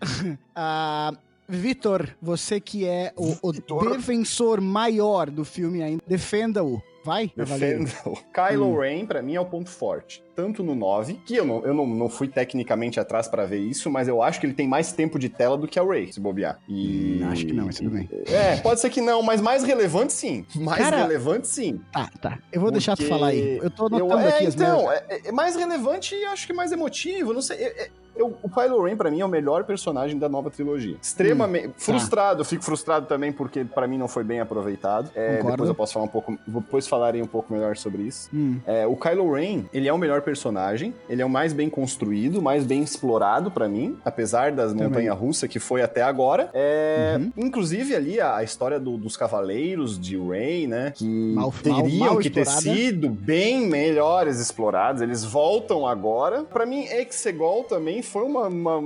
ah, 0.54 1.12
Vitor, 1.48 2.14
você 2.20 2.60
que 2.60 2.86
é 2.86 3.12
o, 3.16 3.34
o 3.42 3.52
defensor 3.90 4.60
maior 4.60 5.30
do 5.30 5.44
filme 5.44 5.82
ainda, 5.82 6.02
defenda-o. 6.06 6.80
Vai. 7.04 7.30
Defenda. 7.36 7.90
Kylo 8.34 8.66
Hum. 8.74 8.78
Ren, 8.80 9.06
pra 9.06 9.22
mim, 9.22 9.34
é 9.34 9.40
o 9.40 9.44
ponto 9.46 9.70
forte. 9.70 10.22
Tanto 10.34 10.62
no 10.62 10.74
9, 10.74 11.14
que 11.26 11.34
eu 11.36 11.44
não, 11.44 11.64
eu 11.64 11.74
não, 11.74 11.86
não 11.86 12.08
fui 12.08 12.28
tecnicamente 12.28 13.00
atrás 13.00 13.26
pra 13.26 13.44
ver 13.44 13.58
isso, 13.58 13.90
mas 13.90 14.06
eu 14.06 14.22
acho 14.22 14.38
que 14.38 14.46
ele 14.46 14.52
tem 14.54 14.68
mais 14.68 14.92
tempo 14.92 15.18
de 15.18 15.28
tela 15.28 15.56
do 15.58 15.66
que 15.66 15.78
a 15.80 15.82
Rey, 15.82 16.12
se 16.12 16.20
bobear. 16.20 16.60
E... 16.68 17.20
Hum, 17.22 17.28
acho 17.30 17.44
que 17.46 17.52
não, 17.52 17.66
mas 17.66 17.76
tudo 17.78 17.90
bem. 17.90 18.08
É, 18.26 18.56
pode 18.58 18.78
ser 18.80 18.90
que 18.90 19.00
não, 19.00 19.20
mas 19.22 19.40
mais 19.40 19.64
relevante 19.64 20.12
sim. 20.12 20.44
Mais 20.54 20.78
Cara, 20.82 20.98
relevante 20.98 21.48
sim. 21.48 21.80
Tá, 21.92 22.08
tá. 22.20 22.38
Eu 22.52 22.60
vou 22.60 22.70
deixar 22.70 22.94
tu 22.94 22.98
Porque 22.98 23.10
falar 23.12 23.28
aí. 23.28 23.58
Eu 23.58 23.70
tô 23.70 23.86
anotando 23.86 24.12
eu- 24.12 24.18
é, 24.20 24.28
aqui 24.28 24.46
as 24.46 24.54
então, 24.54 24.82
minhas... 24.82 25.02
é, 25.08 25.20
é 25.28 25.32
mais 25.32 25.56
relevante 25.56 26.14
e 26.14 26.24
acho 26.26 26.46
que 26.46 26.52
mais 26.52 26.70
emotivo, 26.70 27.32
não 27.32 27.42
sei. 27.42 27.56
é- 27.58 27.82
é- 27.84 27.90
eu, 28.18 28.36
o 28.42 28.48
Kylo 28.48 28.82
Ren, 28.82 28.96
pra 28.96 29.10
mim, 29.10 29.20
é 29.20 29.24
o 29.24 29.28
melhor 29.28 29.64
personagem 29.64 30.18
da 30.18 30.28
nova 30.28 30.50
trilogia. 30.50 30.96
Extremamente. 31.00 31.68
Hum, 31.68 31.72
frustrado, 31.76 32.40
eu 32.40 32.44
fico 32.44 32.64
frustrado 32.64 33.06
também 33.06 33.32
porque 33.32 33.64
pra 33.64 33.86
mim 33.86 33.96
não 33.98 34.08
foi 34.08 34.24
bem 34.24 34.40
aproveitado. 34.40 35.10
É, 35.14 35.42
depois 35.42 35.68
eu 35.68 35.74
posso 35.74 35.92
falar 35.94 36.04
um 36.06 36.08
pouco. 36.08 36.38
Depois 36.46 36.86
falarei 36.86 37.22
um 37.22 37.26
pouco 37.26 37.52
melhor 37.52 37.76
sobre 37.76 38.02
isso. 38.02 38.28
Hum. 38.34 38.58
É, 38.66 38.86
o 38.86 38.96
Kylo 38.96 39.32
Ren, 39.32 39.64
ele 39.72 39.88
é 39.88 39.92
o 39.92 39.98
melhor 39.98 40.22
personagem, 40.22 40.94
ele 41.08 41.22
é 41.22 41.24
o 41.24 41.30
mais 41.30 41.52
bem 41.52 41.68
construído, 41.70 42.40
mais 42.42 42.64
bem 42.64 42.82
explorado 42.82 43.50
pra 43.50 43.68
mim, 43.68 43.96
apesar 44.04 44.52
das 44.52 44.72
Também. 44.72 44.88
montanhas-russas 44.88 45.48
que 45.48 45.58
foi 45.58 45.82
até 45.82 46.02
agora. 46.02 46.50
É, 46.54 47.16
Uhum. 47.18 47.32
Inclusive 47.36 47.94
ali 47.94 48.20
a, 48.20 48.36
a 48.36 48.42
história 48.42 48.78
do- 48.80 48.96
dos 48.96 49.16
cavaleiros 49.16 49.98
de 49.98 50.16
Rey, 50.18 50.66
né, 50.66 50.92
que 50.94 51.04
Mal- 51.06 51.52
teriam 51.62 51.88
mal- 51.98 52.08
mal 52.10 52.18
que 52.18 52.30
ter 52.30 52.40
explorada. 52.40 52.76
sido 52.80 53.08
bem 53.08 53.66
melhores 53.68 54.38
explorados, 54.38 55.00
eles 55.02 55.24
voltam 55.24 55.86
agora. 55.86 56.42
Pra 56.44 56.66
mim, 56.66 56.84
Exegol 56.84 57.64
também 57.64 58.02
foi 58.08 58.22
uma, 58.22 58.48
uma, 58.48 58.76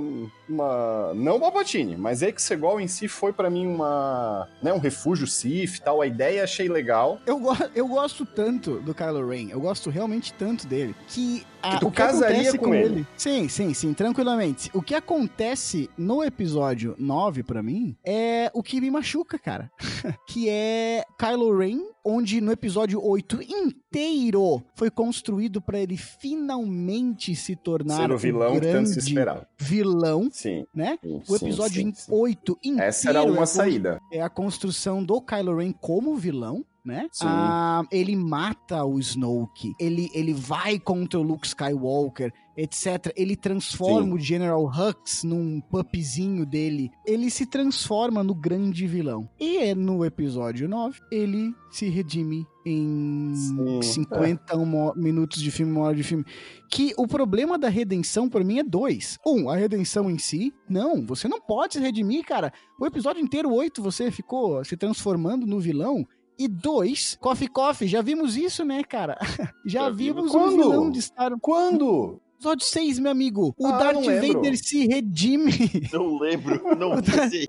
uma- 0.47 1.13
não 1.15 1.39
Palpatine, 1.39 1.95
mas 1.97 2.21
Exegol 2.21 2.79
em 2.79 2.87
si 2.87 3.07
foi 3.07 3.31
pra 3.33 3.49
mim 3.49 3.65
uma, 3.67 4.47
né, 4.61 4.73
um 4.73 4.77
refúgio 4.79 5.25
e 5.43 5.81
tal. 5.81 6.01
A 6.01 6.07
ideia 6.07 6.43
achei 6.43 6.67
legal. 6.67 7.19
Eu, 7.25 7.39
go 7.39 7.53
eu 7.75 7.87
gosto 7.87 8.25
tanto 8.25 8.79
do 8.79 8.93
Kylo 8.93 9.27
Ren, 9.27 9.49
eu 9.49 9.59
gosto 9.59 9.89
realmente 9.89 10.33
tanto 10.33 10.67
dele, 10.67 10.95
que, 11.07 11.45
a, 11.61 11.77
tu 11.77 11.87
o 11.87 11.91
que 11.91 11.97
casaria 11.97 12.51
com 12.51 12.65
com 12.67 12.75
ele. 12.75 12.85
ele... 12.95 13.07
Sim, 13.17 13.47
sim, 13.47 13.73
sim, 13.73 13.93
tranquilamente. 13.93 14.69
O 14.73 14.81
que 14.81 14.95
acontece 14.95 15.89
no 15.97 16.23
episódio 16.23 16.95
9, 16.97 17.43
pra 17.43 17.63
mim, 17.63 17.95
é 18.05 18.49
o 18.53 18.61
que 18.61 18.79
me 18.81 18.89
machuca, 18.91 19.37
cara. 19.39 19.71
que 20.27 20.49
é 20.49 21.03
Kylo 21.17 21.57
Ren, 21.57 21.79
onde 22.03 22.41
no 22.41 22.51
episódio 22.51 23.01
8 23.03 23.39
inteiro 23.41 24.63
foi 24.75 24.89
construído 24.91 25.61
pra 25.61 25.79
ele 25.79 25.95
finalmente 25.97 27.35
se 27.35 27.55
tornar 27.55 27.97
Ser 27.97 28.11
o 28.11 28.17
vilão 28.17 28.53
que 28.59 28.61
tanto 28.61 28.87
se 28.89 28.93
grande 28.95 28.99
esperava. 28.99 29.47
vilão, 29.57 30.29
Sim. 30.31 30.65
né? 30.73 30.97
sim, 31.01 31.21
O 31.29 31.35
episódio 31.35 31.81
sim, 31.81 31.93
sim. 31.93 32.11
8 32.11 32.57
inteiro 32.63 32.81
Essa 32.87 33.09
era 33.09 33.19
é 33.19 33.21
uma 33.23 33.45
saída. 33.45 33.99
é 34.11 34.21
a 34.21 34.29
construção 34.29 35.03
do 35.03 35.21
Kylo 35.21 35.57
Ren 35.57 35.71
como 35.71 36.15
vilão, 36.15 36.65
né? 36.85 37.07
Sim. 37.11 37.25
Ah, 37.27 37.83
ele 37.91 38.15
mata 38.15 38.83
o 38.83 38.99
Snoke, 38.99 39.73
ele, 39.79 40.09
ele 40.13 40.33
vai 40.33 40.77
contra 40.79 41.19
o 41.19 41.23
Luke 41.23 41.47
Skywalker, 41.47 42.31
etc. 42.57 43.11
Ele 43.15 43.35
transforma 43.35 44.13
o 44.15 44.19
General 44.19 44.63
Hux 44.65 45.23
num 45.23 45.61
pupzinho 45.61 46.45
dele. 46.45 46.91
Ele 47.05 47.29
se 47.29 47.45
transforma 47.45 48.23
no 48.23 48.35
grande 48.35 48.85
vilão. 48.85 49.27
E 49.39 49.57
é 49.57 49.73
no 49.73 50.03
episódio 50.05 50.67
9, 50.67 50.99
ele 51.11 51.53
se 51.71 51.87
redime 51.89 52.45
em 52.65 53.33
Sim, 53.35 53.81
50 53.81 54.55
uma- 54.57 54.93
minutos 54.95 55.41
de 55.41 55.51
filme, 55.51 55.71
uma 55.71 55.85
hora 55.85 55.95
de 55.95 56.03
filme. 56.03 56.23
Que 56.69 56.93
o 56.97 57.07
problema 57.07 57.57
da 57.57 57.69
redenção, 57.69 58.29
pra 58.29 58.43
mim, 58.43 58.59
é 58.59 58.63
dois. 58.63 59.17
Um, 59.25 59.49
a 59.49 59.55
redenção 59.55 60.09
em 60.09 60.17
si. 60.17 60.53
Não, 60.69 61.05
você 61.05 61.27
não 61.27 61.41
pode 61.41 61.73
se 61.73 61.79
redimir, 61.79 62.23
cara. 62.25 62.51
O 62.79 62.85
episódio 62.85 63.21
inteiro, 63.21 63.51
8, 63.53 63.81
você 63.81 64.11
ficou 64.11 64.63
se 64.63 64.77
transformando 64.77 65.45
no 65.45 65.59
vilão. 65.59 66.05
E 66.37 66.47
dois, 66.47 67.17
Coffee 67.21 67.47
Coffee, 67.47 67.87
já 67.87 68.01
vimos 68.01 68.35
isso, 68.35 68.63
né, 68.65 68.83
cara? 68.83 69.17
Já 69.65 69.83
Já 69.83 69.89
vimos 69.89 70.31
Quando? 70.31 70.57
vilão 70.57 70.89
de 70.91 71.01
Star 71.01 71.29
Wars. 71.31 71.39
Quando? 71.41 72.19
Episódio 72.35 72.65
6, 72.65 72.99
meu 72.99 73.11
amigo. 73.11 73.53
O 73.57 73.67
Ah, 73.67 73.77
Darth. 73.77 74.03
Vader 74.03 74.57
se 74.57 74.85
redime. 74.87 75.53
Não 75.93 76.17
lembro, 76.17 76.61
não 76.77 76.95
sei. 77.29 77.47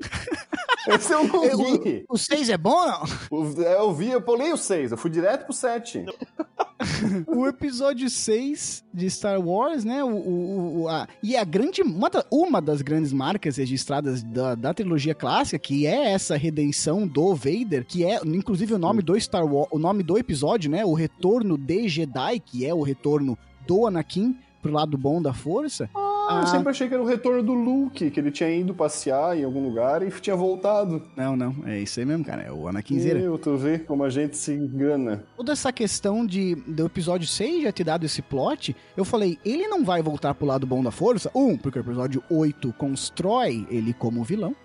Esse 0.86 1.12
eu 1.12 1.24
não 1.26 1.40
vi. 1.80 2.04
O 2.08 2.16
6 2.16 2.48
é 2.50 2.56
bom, 2.58 2.86
não? 2.86 3.02
O- 3.30 3.60
Eu 3.62 3.92
vi, 3.92 4.10
eu 4.10 4.22
pulei 4.22 4.52
o 4.52 4.56
6, 4.56 4.92
eu 4.92 4.96
fui 4.98 5.10
direto 5.10 5.46
pro 5.46 5.52
7. 5.52 6.04
O 7.26 7.47
episódio 7.47 8.11
6 8.11 8.85
de 8.93 9.09
Star 9.09 9.40
Wars, 9.40 9.85
né? 9.85 10.02
O, 10.02 10.09
o- 10.09 10.83
o- 10.83 10.88
a- 10.88 11.07
e 11.23 11.37
a 11.37 11.45
grande. 11.45 11.83
Uma, 11.83 12.11
da- 12.11 12.25
uma 12.31 12.61
das 12.61 12.83
grandes 12.83 13.12
marcas 13.12 13.57
registradas 13.57 14.23
da, 14.23 14.54
da 14.54 14.75
trilogia 14.75 15.14
clássica, 15.14 15.59
que 15.59 15.87
é 15.87 16.12
essa 16.12 16.37
redenção 16.37 17.07
do 17.07 17.35
Vader, 17.35 17.85
que 17.87 18.04
é, 18.04 18.21
inclusive, 18.25 18.75
o 18.75 18.78
nome 18.78 19.02
do 19.02 19.19
Star 19.21 19.45
Wars, 19.47 19.69
o 19.71 19.78
nome 19.78 20.02
do 20.02 20.19
episódio, 20.19 20.71
né? 20.71 20.85
O 20.85 20.95
retorno 20.95 21.57
de 21.57 21.88
Jedi, 21.88 22.40
que 22.40 22.66
é 22.66 22.75
o 22.75 22.83
retorno 22.83 23.38
do 23.66 23.87
Anakin 23.87 24.37
pro 24.64 24.73
lado 24.73 24.97
bom 24.97 25.21
da 25.21 25.35
força. 25.35 25.90
Ah, 25.94 26.40
eu 26.40 26.47
sempre 26.47 26.71
achei 26.71 26.88
que 26.88 26.94
era 26.94 27.02
o 27.02 27.06
retorno 27.06 27.42
do 27.42 27.52
Luke, 27.52 28.11
que 28.11 28.18
ele 28.18 28.30
tinha 28.30 28.49
ido 28.49 28.73
passear 28.75 29.37
em 29.37 29.44
algum 29.44 29.62
lugar 29.62 30.02
e 30.02 30.11
tinha 30.11 30.35
voltado. 30.35 31.02
Não, 31.14 31.37
não, 31.37 31.54
é 31.66 31.80
isso 31.80 32.00
aí 32.00 32.06
mesmo, 32.06 32.25
cara. 32.25 32.42
É 32.42 32.50
o 32.50 32.66
Anakin 32.66 32.99
Zera. 32.99 33.18
Meu, 33.18 33.37
tu 33.37 33.59
vê 33.59 33.78
como 33.78 34.02
a 34.04 34.09
gente 34.09 34.38
se 34.38 34.52
engana. 34.52 35.23
Toda 35.37 35.52
essa 35.52 35.71
questão 35.71 36.25
de 36.25 36.54
do 36.66 36.87
episódio 36.87 37.28
6 37.28 37.64
já 37.64 37.73
ter 37.73 37.85
dado 37.85 38.06
esse 38.06 38.23
plot, 38.23 38.75
eu 38.97 39.04
falei, 39.04 39.38
ele 39.44 39.68
não 39.68 39.85
vai 39.85 40.00
voltar 40.00 40.33
pro 40.33 40.47
lado 40.47 40.66
bom 40.66 40.83
da 40.83 40.90
força. 40.90 41.30
Um, 41.35 41.59
porque 41.59 41.78
o 41.78 41.83
episódio 41.83 42.23
8 42.30 42.73
constrói 42.78 43.66
ele 43.68 43.92
como 43.92 44.25
vilão. 44.25 44.56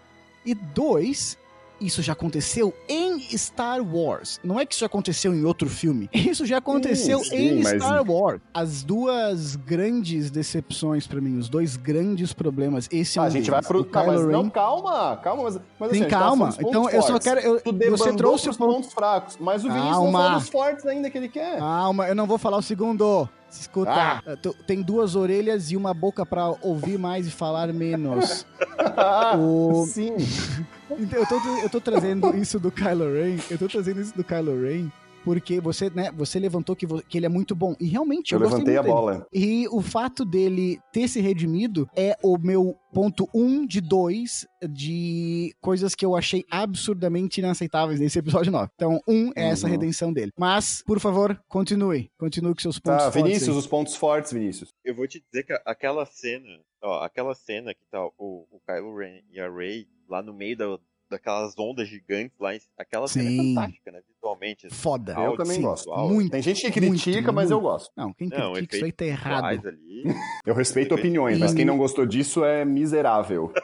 E 0.46 0.56
dois, 0.56 1.38
isso 1.82 2.02
já 2.02 2.14
aconteceu 2.14 2.74
em 2.88 3.20
Star 3.38 3.82
Wars. 3.82 4.40
Não 4.44 4.60
é 4.60 4.66
que 4.66 4.74
isso 4.74 4.82
já 4.82 4.86
aconteceu 4.88 5.34
em 5.34 5.44
outro 5.46 5.70
filme. 5.70 6.10
Isso 6.30 6.46
já 6.46 6.58
aconteceu 6.58 7.24
sim, 7.24 7.36
em 7.60 7.64
mas- 7.64 7.82
Star 7.82 8.04
Wars. 8.10 8.40
As 8.54 8.84
duas 8.84 9.56
grandes 9.56 10.30
decepções 10.30 11.08
pra 11.08 11.20
mim, 11.20 11.38
os 11.38 11.50
dois 11.50 11.76
grandes 11.78 12.34
problemas. 12.34 12.88
Esse 12.92 13.18
é 13.18 13.22
Ah, 13.22 13.24
um 13.24 13.28
a 13.28 13.30
gente 13.30 13.50
deles. 13.50 13.50
vai 13.50 13.62
pro. 13.64 13.84
Tá, 13.84 14.04
mas 14.04 14.20
Kylo 14.20 14.32
não, 14.32 14.44
Ren- 14.44 14.50
calma, 14.50 15.18
calma, 15.18 15.44
mas, 15.44 15.60
mas 15.80 15.92
assim, 15.92 16.04
tá 16.04 16.10
calma. 16.10 16.48
dos 16.48 16.60
Então 16.60 16.72
pontos 16.84 16.94
eu 16.94 17.02
só 17.02 17.08
fortes. 17.10 17.28
quero. 17.28 17.40
Eu, 17.42 17.90
você 17.98 18.14
trouxe 18.14 18.44
pros 18.46 18.56
o 18.56 18.60
ponto 18.60 18.74
pontos 18.76 18.94
fracos, 18.94 19.38
mas 19.40 19.64
o 19.64 19.68
Vinícius 19.68 19.92
não 19.92 20.04
Calma. 20.04 20.20
falou 20.24 20.40
dos 20.40 20.50
fortes 20.50 20.86
ainda 20.86 21.10
que 21.10 21.18
ele 21.18 21.30
quer. 21.30 21.58
Calma, 21.58 22.08
eu 22.08 22.16
não 22.16 22.28
vou 22.28 22.38
falar 22.38 22.58
o 22.58 22.62
segundo. 22.62 23.28
Escuta, 23.52 23.92
Ah. 23.92 24.22
eu 24.26 24.38
tô- 24.38 24.54
tem 24.54 24.82
duas 24.82 25.16
orelhas 25.16 25.72
e 25.72 25.78
uma 25.78 25.94
boca 25.94 26.26
pra 26.26 26.48
ouvir 26.62 26.98
mais 27.00 27.28
e 27.28 27.32
falar 27.32 27.72
menos. 27.74 28.46
o- 29.40 29.86
Sim. 29.88 30.16
Então, 30.98 31.20
eu, 31.20 31.26
tô, 31.28 31.36
eu 31.64 31.70
tô 31.70 31.80
trazendo 31.80 32.36
isso 32.36 32.60
do 32.60 32.72
Kylo 32.72 33.14
Ren, 33.14 33.38
eu 33.52 33.60
tô 33.60 33.68
trazendo 33.68 34.02
isso 34.02 34.12
do 34.18 34.24
Kylo 34.24 34.60
Ren 34.64 34.90
porque 35.24 35.60
você, 35.60 35.90
né, 35.90 36.12
você 36.12 36.40
levantou 36.40 36.76
que, 36.76 36.86
vo- 36.86 37.02
que 37.02 37.18
ele 37.18 37.26
é 37.26 37.30
muito 37.30 37.56
bom. 37.56 37.76
E 37.80 37.86
realmente, 37.88 38.34
eu, 38.34 38.38
Eu 38.40 38.50
gostei 38.50 38.64
levantei 38.66 38.78
a 38.78 38.82
muito 38.84 39.06
dele. 39.06 39.18
bola. 39.20 39.28
E 39.34 39.68
o 39.70 39.82
fato 39.82 40.24
dele 40.26 40.80
ter 40.92 41.08
se 41.08 41.20
redimido 41.22 41.90
é 41.96 42.16
o 42.24 42.38
meu 42.38 42.76
ponto 42.92 43.28
um 43.34 43.66
de 43.66 43.80
dois 43.82 44.48
de 44.68 45.54
coisas 45.62 45.94
que 45.94 46.06
eu 46.06 46.16
achei 46.16 46.44
absurdamente 46.50 47.40
inaceitáveis 47.40 48.00
nesse 48.00 48.18
episódio 48.20 48.52
9. 48.52 48.70
Então, 48.76 49.00
um 49.08 49.32
é 49.36 49.50
essa 49.50 49.66
Uhum. 49.68 49.72
redenção 49.72 50.12
dele. 50.14 50.32
Mas, 50.38 50.82
por 50.86 51.00
favor, 51.00 51.40
continue. 51.48 52.10
Continue 52.18 52.54
com 52.54 52.60
seus 52.62 52.80
pontos 52.80 52.98
Tá, 53.06 53.12
fortes 53.12 53.18
aí. 53.18 53.24
Vinícius, 53.34 53.58
os 53.58 53.68
pontos 53.68 53.96
fortes, 53.96 54.32
Vinícius. 54.32 54.70
Eu 54.84 54.96
vou 54.96 55.08
te 55.08 55.22
dizer 55.32 55.44
que 55.44 55.54
aquela 55.66 56.06
cena, 56.06 56.48
ó, 56.82 57.04
aquela 57.04 57.36
cena 57.36 57.74
que 57.74 57.86
tá 57.92 58.04
o, 58.18 58.48
o 58.52 58.60
Kylo 58.66 58.98
Ren 58.98 59.22
e 59.32 59.40
a 59.40 59.50
Rey 59.52 59.88
lá 60.10 60.22
no 60.22 60.34
meio 60.34 60.58
da, 60.58 60.66
daquelas 61.10 61.54
ondas 61.58 61.88
gigantes 61.88 62.38
lá, 62.40 62.52
aquela 62.78 63.08
cena 63.08 63.30
é 63.30 63.36
fantástica, 63.36 63.92
né, 63.92 64.00
visualmente. 64.14 64.68
assim, 64.68 64.76
Foda. 64.76 65.14
Eu 65.14 65.36
também 65.36 65.56
Sim, 65.58 65.62
gosto. 65.64 65.90
Muito. 66.08 66.32
Tem 66.32 66.42
gente 66.42 66.62
que 66.62 66.72
critica, 66.72 67.18
muito, 67.22 67.34
mas 67.34 67.52
eu 67.52 67.60
gosto. 67.60 67.92
Não, 67.98 68.14
quem 68.14 68.28
Não, 68.30 68.54
critica 68.54 68.76
isso 68.76 68.86
aí 68.86 68.92
tá 68.92 69.06
errado. 69.06 69.68
ali. 69.68 70.04
Eu 70.46 70.54
respeito 70.56 70.96
opiniões, 70.96 71.38
mas 71.40 71.54
quem 71.54 71.66
não 71.66 71.78
gostou 71.78 72.06
disso 72.06 72.44
é 72.46 72.64
miserável. 72.66 73.52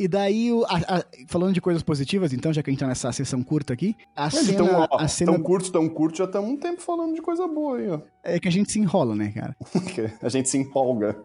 E 0.00 0.06
daí, 0.06 0.48
a- 0.68 0.98
a- 0.98 1.04
falando 1.26 1.52
de 1.52 1.60
coisas 1.60 1.82
positivas, 1.82 2.32
então, 2.32 2.52
já 2.52 2.62
que 2.62 2.70
a 2.70 2.72
gente 2.72 2.78
tá 2.78 2.86
nessa 2.86 3.10
sessão 3.10 3.42
curta 3.42 3.72
aqui, 3.72 3.96
a 4.14 4.26
Mas 4.26 4.34
cena, 4.34 4.52
então, 4.52 4.86
ó, 4.92 4.96
a 4.96 5.08
cena 5.08 5.32
tão 5.32 5.42
curto, 5.42 5.72
tão 5.72 5.88
curto, 5.88 6.18
já 6.18 6.24
estamos 6.24 6.48
um 6.50 6.56
tempo 6.56 6.80
falando 6.80 7.16
de 7.16 7.20
coisa 7.20 7.48
boa 7.48 7.78
aí, 7.78 7.90
ó. 7.90 8.00
é 8.22 8.38
que 8.38 8.46
a 8.46 8.50
gente 8.50 8.70
se 8.70 8.78
enrola, 8.78 9.16
né, 9.16 9.32
cara? 9.32 9.56
A 10.22 10.28
gente 10.28 10.48
se 10.48 10.56
empolga. 10.56 11.20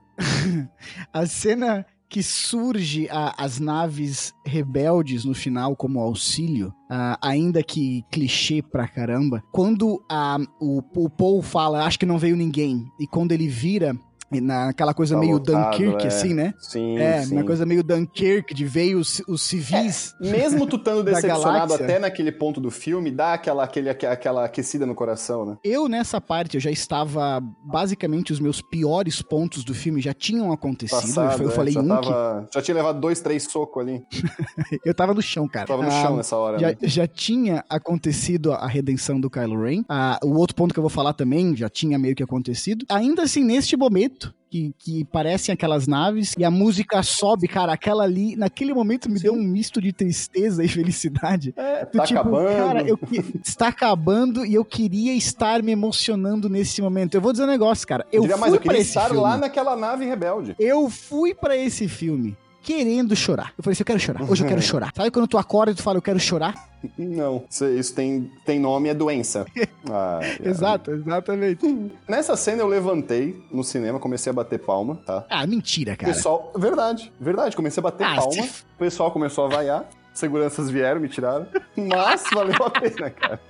A 1.13 1.25
cena 1.27 1.86
que 2.13 2.22
surge 2.22 3.08
a- 3.10 3.34
as 3.43 3.60
naves 3.60 4.36
rebeldes 4.46 5.25
no 5.25 5.34
final 5.34 5.75
como 5.75 6.00
auxílio, 6.00 6.72
ah, 6.88 7.17
ainda 7.20 7.63
que 7.63 8.03
clichê 8.12 8.62
pra 8.62 8.88
caramba, 8.88 9.41
quando 9.51 10.00
a, 10.08 10.38
o, 10.62 10.79
o 10.96 11.10
Paul 11.10 11.41
fala, 11.41 11.84
acho 11.86 11.98
que 11.98 12.05
não 12.05 12.20
veio 12.20 12.36
ninguém, 12.38 12.86
e 13.00 13.08
quando 13.08 13.32
ele 13.32 13.48
vira 13.48 13.98
naquela 14.41 14.93
coisa 14.93 15.15
Tá 15.15 15.19
meio 15.21 15.33
lotado, 15.33 15.71
Dunkirk, 15.71 16.03
é. 16.03 16.07
assim, 16.07 16.33
né? 16.33 16.53
Sim, 16.59 16.97
É, 16.97 17.21
sim. 17.23 17.35
uma 17.35 17.43
coisa 17.43 17.65
meio 17.65 17.83
Dunkirk, 17.83 18.53
de 18.53 18.65
veio 18.65 18.99
os, 18.99 19.21
os 19.27 19.41
civis. 19.41 20.15
Mesmo 20.19 20.65
tu 20.65 20.75
estando 20.77 21.03
decepcionado 21.05 21.73
até 21.73 21.99
naquele 21.99 22.31
ponto 22.31 22.59
do 22.59 22.71
filme, 22.71 23.11
dá 23.11 23.33
aquela, 23.33 23.63
aquele, 23.63 23.89
aquela 23.89 24.45
aquecida 24.45 24.85
no 24.85 24.95
coração, 24.95 25.45
né? 25.45 25.57
Eu, 25.63 25.87
nessa 25.87 26.19
parte, 26.21 26.55
eu 26.55 26.61
já 26.61 26.71
estava. 26.71 27.41
Basicamente, 27.63 28.31
os 28.33 28.39
meus 28.39 28.61
piores 28.61 29.21
pontos 29.21 29.63
do 29.63 29.73
filme 29.73 30.01
já 30.01 30.13
tinham 30.13 30.51
acontecido. 30.51 30.99
Passado, 31.01 31.43
eu 31.43 31.49
é, 31.49 31.51
falei 31.51 31.73
já, 31.73 31.81
um 31.81 31.87
tava, 31.87 32.49
já 32.53 32.61
tinha 32.61 32.75
levado 32.75 32.99
dois, 32.99 33.19
três 33.21 33.43
socos 33.43 33.81
ali. 33.83 34.03
que. 34.09 34.23
Eu 34.85 34.93
tava 34.93 35.13
no 35.13 35.21
chão, 35.21 35.47
cara. 35.47 35.65
Tava 35.67 35.83
no 35.83 35.89
Ah, 35.89 36.01
chão 36.01 36.17
nessa 36.17 36.35
hora. 36.37 36.59
Já, 36.59 36.67
né? 36.69 36.75
já 36.83 37.07
tinha 37.07 37.63
acontecido 37.69 38.51
a 38.53 38.67
redenção 38.67 39.19
do 39.19 39.29
Kylo 39.29 39.61
Ren. 39.63 39.83
Ah, 39.89 40.19
o 40.23 40.35
outro 40.37 40.55
ponto 40.55 40.73
que 40.73 40.79
eu 40.79 40.83
vou 40.83 40.89
falar 40.89 41.13
também 41.13 41.55
já 41.55 41.69
tinha 41.69 41.97
meio 41.97 42.15
que 42.15 42.23
acontecido. 42.23 42.85
Ainda 42.89 43.23
assim, 43.23 43.43
neste 43.43 43.75
momento, 43.75 44.23
que, 44.50 44.72
que 44.77 45.03
parecem 45.06 45.51
aquelas 45.51 45.88
naves 45.88 46.36
e 46.38 46.46
a 46.46 46.51
música 46.51 47.01
sobe, 47.01 47.48
cara, 47.48 47.74
aquela 47.74 48.03
ali, 48.03 48.36
naquele 48.36 48.72
momento 48.72 49.10
me 49.10 49.20
deu 49.20 49.34
um 49.34 49.42
misto 49.42 49.82
de 49.82 49.92
tristeza 49.92 50.63
e 50.63 50.68
felicidade. 50.68 51.53
É, 51.58 51.86
Do 51.86 51.98
tá 51.98 52.03
tipo, 52.03 52.20
acabando. 52.20 52.48
Cara, 52.56 52.82
eu 52.84 53.00
está 53.44 53.70
acabando 53.70 54.46
e 54.46 54.53
eu 54.53 54.63
queria 54.63 55.13
estar 55.15 55.63
me 55.63 55.72
emocionando 55.72 56.48
nesse 56.48 56.82
momento. 56.84 57.15
Eu 57.15 57.22
vou 57.22 57.32
dizer 57.32 57.46
um 57.46 57.48
negócio, 57.48 57.88
cara. 57.88 58.06
Eu 58.12 58.22
Diria 58.22 58.38
fui 58.38 58.42
mais, 58.42 58.53
eu 58.53 58.62
pra 58.62 58.77
esse 58.77 58.89
estar 58.89 59.06
filme. 59.08 59.22
lá 59.22 59.38
naquela 59.38 59.75
nave 59.75 60.06
rebelde. 60.06 60.56
Eu 60.60 60.88
fui 60.88 61.34
pra 61.34 61.58
esse 61.58 61.88
filme 61.88 62.38
querendo 62.63 63.15
chorar. 63.15 63.53
Eu 63.58 63.63
falei 63.63 63.74
assim, 63.74 63.82
eu 63.82 63.86
quero 63.86 64.00
chorar. 64.00 64.24
Hoje 64.24 64.43
eu 64.43 64.48
quero 64.48 64.62
chorar. 64.63 64.91
Sabe 64.96 65.12
quando 65.12 65.27
tu 65.27 65.38
acorda 65.38 65.72
e 65.72 65.75
tu 65.75 65.84
fala, 65.84 65.98
eu 65.98 66.01
quero 66.01 66.20
chorar? 66.20 66.55
Não, 66.98 67.43
isso, 67.77 67.93
tem, 67.96 68.29
tem 68.46 68.60
nome, 68.60 68.89
é 68.89 68.93
doença. 68.93 69.46
Ah, 69.91 70.22
é. 70.41 70.48
Exato, 70.48 70.91
exatamente. 70.91 71.65
Nessa 72.08 72.38
cena 72.38 72.62
eu 72.62 72.67
levantei 72.67 73.38
no 73.51 73.62
cinema, 73.65 74.00
comecei 74.00 74.29
a 74.29 74.34
bater 74.34 74.58
palma, 74.58 74.96
tá? 75.05 75.25
Ah, 75.29 75.46
mentira, 75.46 75.93
cara. 75.98 76.13
pessoal, 76.13 76.53
verdade, 76.55 77.12
verdade, 77.20 77.53
comecei 77.53 77.82
a 77.82 77.84
bater 77.84 78.05
Ah, 78.08 78.15
palma, 78.15 78.32
se- 78.43 78.63
o 78.75 78.79
pessoal 78.79 79.12
começou 79.12 79.46
a 79.46 79.50
vaiar, 79.50 79.86
seguranças 80.13 80.70
vieram, 80.70 81.01
me 81.01 81.10
tiraram, 81.10 81.46
mas 81.75 82.24
valeu 82.34 82.55
a 82.65 82.70
pena, 82.70 83.10
cara. 83.10 83.41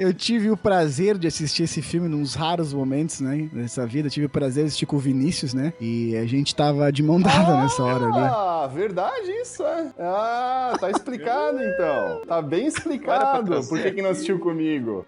Eu 0.00 0.14
tive 0.14 0.50
o 0.50 0.56
prazer 0.56 1.18
de 1.18 1.26
assistir 1.26 1.64
esse 1.64 1.82
filme 1.82 2.08
nos 2.08 2.34
raros 2.34 2.72
momentos, 2.72 3.20
né? 3.20 3.50
Nessa 3.52 3.86
vida. 3.86 4.08
Eu 4.08 4.10
tive 4.10 4.24
o 4.24 4.30
prazer 4.30 4.64
de 4.64 4.68
assistir 4.68 4.86
com 4.86 4.96
o 4.96 4.98
Vinícius, 4.98 5.52
né? 5.52 5.74
E 5.78 6.16
a 6.16 6.24
gente 6.24 6.54
tava 6.56 6.90
de 6.90 7.02
mão 7.02 7.20
dada 7.20 7.60
nessa 7.60 7.82
hora 7.82 8.06
ali. 8.06 8.18
Ah, 8.18 8.66
verdade 8.72 9.30
isso, 9.42 9.62
é. 9.62 9.92
Ah, 9.98 10.74
tá 10.80 10.90
explicado 10.90 11.58
então. 11.62 12.22
Tá 12.26 12.40
bem 12.40 12.66
explicado. 12.66 13.62
Por 13.68 13.78
que, 13.78 13.90
que 13.90 14.00
não 14.00 14.08
assistiu 14.08 14.38
comigo? 14.38 15.04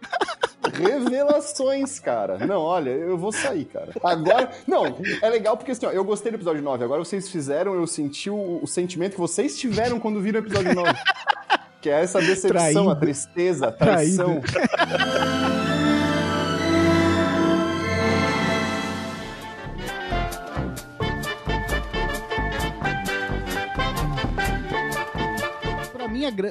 Revelações, 0.75 1.99
cara. 1.99 2.37
Não, 2.47 2.61
olha, 2.61 2.91
eu 2.91 3.17
vou 3.17 3.33
sair, 3.33 3.65
cara. 3.65 3.93
Agora. 4.05 4.51
Não, 4.67 4.99
é 5.23 5.29
legal 5.31 5.57
porque 5.57 5.73
assim, 5.73 5.87
ó, 5.87 5.91
eu 5.91 6.05
gostei 6.05 6.31
do 6.31 6.35
episódio 6.35 6.61
9. 6.63 6.85
Agora 6.85 7.03
vocês 7.03 7.31
fizeram, 7.31 7.75
eu 7.75 7.87
senti 7.87 8.29
o, 8.29 8.61
o 8.63 8.67
sentimento 8.67 9.13
que 9.13 9.21
vocês 9.21 9.59
tiveram 9.59 9.99
quando 9.99 10.21
viram 10.21 10.43
o 10.43 10.45
episódio 10.45 10.75
9. 10.75 10.93
Que 11.83 11.91
é 11.91 12.01
essa 12.01 12.21
decepção, 12.21 12.49
Traído. 12.49 12.91
a 12.91 12.95
tristeza, 12.97 13.67
a 13.67 13.73
traição. 13.73 14.41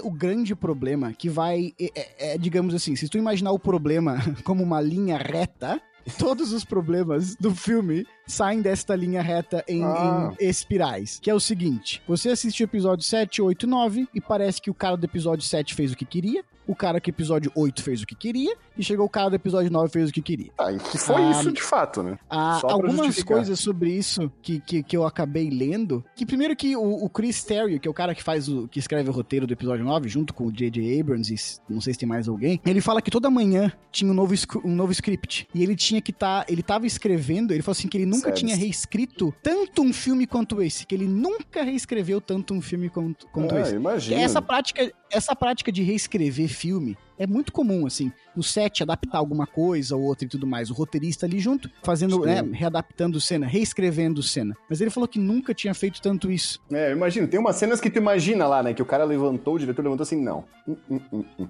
O 0.03 0.11
grande 0.11 0.55
problema 0.55 1.13
que 1.13 1.29
vai. 1.29 1.73
É, 1.79 1.91
é- 1.95 2.33
é, 2.33 2.37
digamos 2.37 2.73
assim, 2.75 2.95
se 2.95 3.07
tu 3.07 3.17
imaginar 3.17 3.51
o 3.51 3.59
problema 3.59 4.17
como 4.43 4.63
uma 4.63 4.79
linha 4.81 5.17
reta, 5.17 5.81
todos 6.17 6.51
os 6.53 6.63
problemas 6.65 7.35
do 7.35 7.53
filme 7.53 8.05
saem 8.27 8.61
desta 8.61 8.95
linha 8.95 9.21
reta 9.21 9.63
em, 9.67 9.83
Ah. 9.83 10.31
em 10.39 10.47
espirais. 10.49 11.19
Que 11.21 11.29
é 11.29 11.33
o 11.33 11.39
seguinte: 11.39 12.01
você 12.07 12.29
assiste 12.29 12.63
o 12.63 12.65
episódio 12.65 13.03
7, 13.05 13.41
8, 13.41 13.67
9 13.67 14.07
e 14.13 14.21
parece 14.21 14.61
que 14.61 14.69
o 14.69 14.73
cara 14.73 14.95
do 14.97 15.05
episódio 15.05 15.45
7 15.45 15.73
fez 15.75 15.91
o 15.91 15.95
que 15.97 16.05
queria, 16.05 16.43
o 16.67 16.75
cara 16.75 16.99
que 17.01 17.09
episódio 17.09 17.51
8 17.55 17.83
fez 17.83 18.01
o 18.01 18.05
que 18.07 18.15
queria, 18.15 18.55
e 18.77 18.83
chegou 18.83 19.05
o 19.05 19.09
cara 19.09 19.29
do 19.29 19.35
episódio 19.35 19.71
9 19.71 19.87
e 19.87 19.91
fez 19.91 20.09
o 20.09 20.13
que 20.13 20.21
queria. 20.21 20.51
Ah, 20.57 20.71
e 20.71 20.77
que 20.79 20.97
foi 20.97 21.21
Ah, 21.21 21.31
isso 21.31 21.51
de 21.51 21.61
fato, 21.61 22.01
né? 22.03 22.17
Ah, 22.29 22.59
algumas 22.63 23.21
coisas 23.23 23.59
sobre 23.59 23.91
isso 23.91 24.31
que, 24.41 24.59
que, 24.59 24.83
que 24.83 24.95
eu 24.97 25.05
acabei 25.05 25.49
lendo. 25.49 26.03
Que 26.15 26.25
primeiro 26.25 26.55
que 26.55 26.75
o, 26.75 27.03
o 27.05 27.09
Chris 27.09 27.43
Terrio, 27.43 27.79
que 27.79 27.87
é 27.87 27.91
o 27.91 27.93
cara 27.93 28.15
que 28.15 28.23
faz 28.23 28.47
o 28.47 28.67
que 28.67 28.79
escreve 28.79 29.09
o 29.09 29.13
roteiro 29.13 29.45
do 29.45 29.53
episódio 29.53 29.83
9, 29.85 30.07
junto 30.09 30.33
com 30.33 30.45
o 30.45 30.51
J.J. 30.51 30.99
Abrams, 30.99 31.59
e 31.69 31.73
não 31.73 31.81
sei 31.81 31.93
se 31.93 31.99
tem 31.99 32.07
mais 32.09 32.27
alguém, 32.27 32.59
ele 32.65 32.81
fala 32.81 33.01
que 33.01 33.11
toda 33.11 33.29
manhã 33.29 33.71
tinha 33.91 34.09
um 34.09 34.13
novo, 34.13 34.33
um 34.63 34.75
novo 34.75 34.91
script. 34.91 35.47
E 35.53 35.61
ele 35.63 35.75
tinha 35.75 36.01
que 36.01 36.11
estar. 36.11 36.45
ele 36.47 36.63
tava 36.63 36.85
escrevendo, 36.87 37.51
ele 37.53 37.61
falou 37.61 37.73
assim 37.77 37.87
que 37.87 37.97
ele 37.97 38.05
nunca 38.05 38.29
Sério? 38.29 38.37
tinha 38.37 38.55
reescrito 38.55 39.33
tanto 39.43 39.81
um 39.81 39.91
filme 39.93 40.25
quanto 40.25 40.61
esse. 40.61 40.85
Que 40.85 40.95
ele 40.95 41.07
nunca 41.07 41.63
reescreveu 41.63 42.21
tanto 42.21 42.53
um 42.53 42.61
filme 42.61 42.89
quanto, 42.89 43.27
quanto 43.27 43.55
Ah, 43.55 43.61
esse. 43.61 43.75
imagina. 43.75 44.21
Essa 44.21 44.41
prática, 44.41 44.91
essa 45.11 45.35
prática 45.35 45.71
de 45.71 45.83
reescrever 45.83 46.47
filme 46.47 46.97
é 47.17 47.27
muito 47.27 47.51
comum, 47.51 47.85
assim. 47.85 48.11
No 48.35 48.41
set, 48.41 48.81
adaptar 48.81 49.17
alguma 49.17 49.45
coisa 49.45 49.95
ou 49.95 50.03
outra 50.03 50.25
e 50.25 50.27
tudo 50.27 50.47
mais. 50.47 50.69
O 50.69 50.73
roteirista 50.73 51.25
ali 51.25 51.39
junto, 51.39 51.69
fazendo, 51.83 52.19
né, 52.21 52.41
readaptando 52.51 53.19
cena, 53.21 53.45
reescrevendo 53.45 54.23
cena. 54.23 54.55
Mas 54.69 54.81
ele 54.81 54.89
falou 54.89 55.07
que 55.07 55.19
nunca 55.19 55.53
tinha 55.53 55.73
feito 55.73 56.01
tanto 56.01 56.31
isso. 56.31 56.59
É, 56.71 56.91
eu 56.91 56.95
imagino. 56.95 57.27
Tem 57.27 57.39
umas 57.39 57.55
cenas 57.55 57.79
que 57.79 57.89
tu 57.89 57.97
imagina 57.97 58.47
lá, 58.47 58.63
né? 58.63 58.73
Que 58.73 58.81
o 58.81 58.85
cara 58.85 59.03
levantou, 59.03 59.55
o 59.55 59.59
diretor 59.59 59.83
levantou 59.83 60.03
assim, 60.03 60.21
não. 60.21 60.45
Hum, 60.67 60.75
hum, 60.89 61.01
hum, 61.11 61.25
hum. 61.39 61.47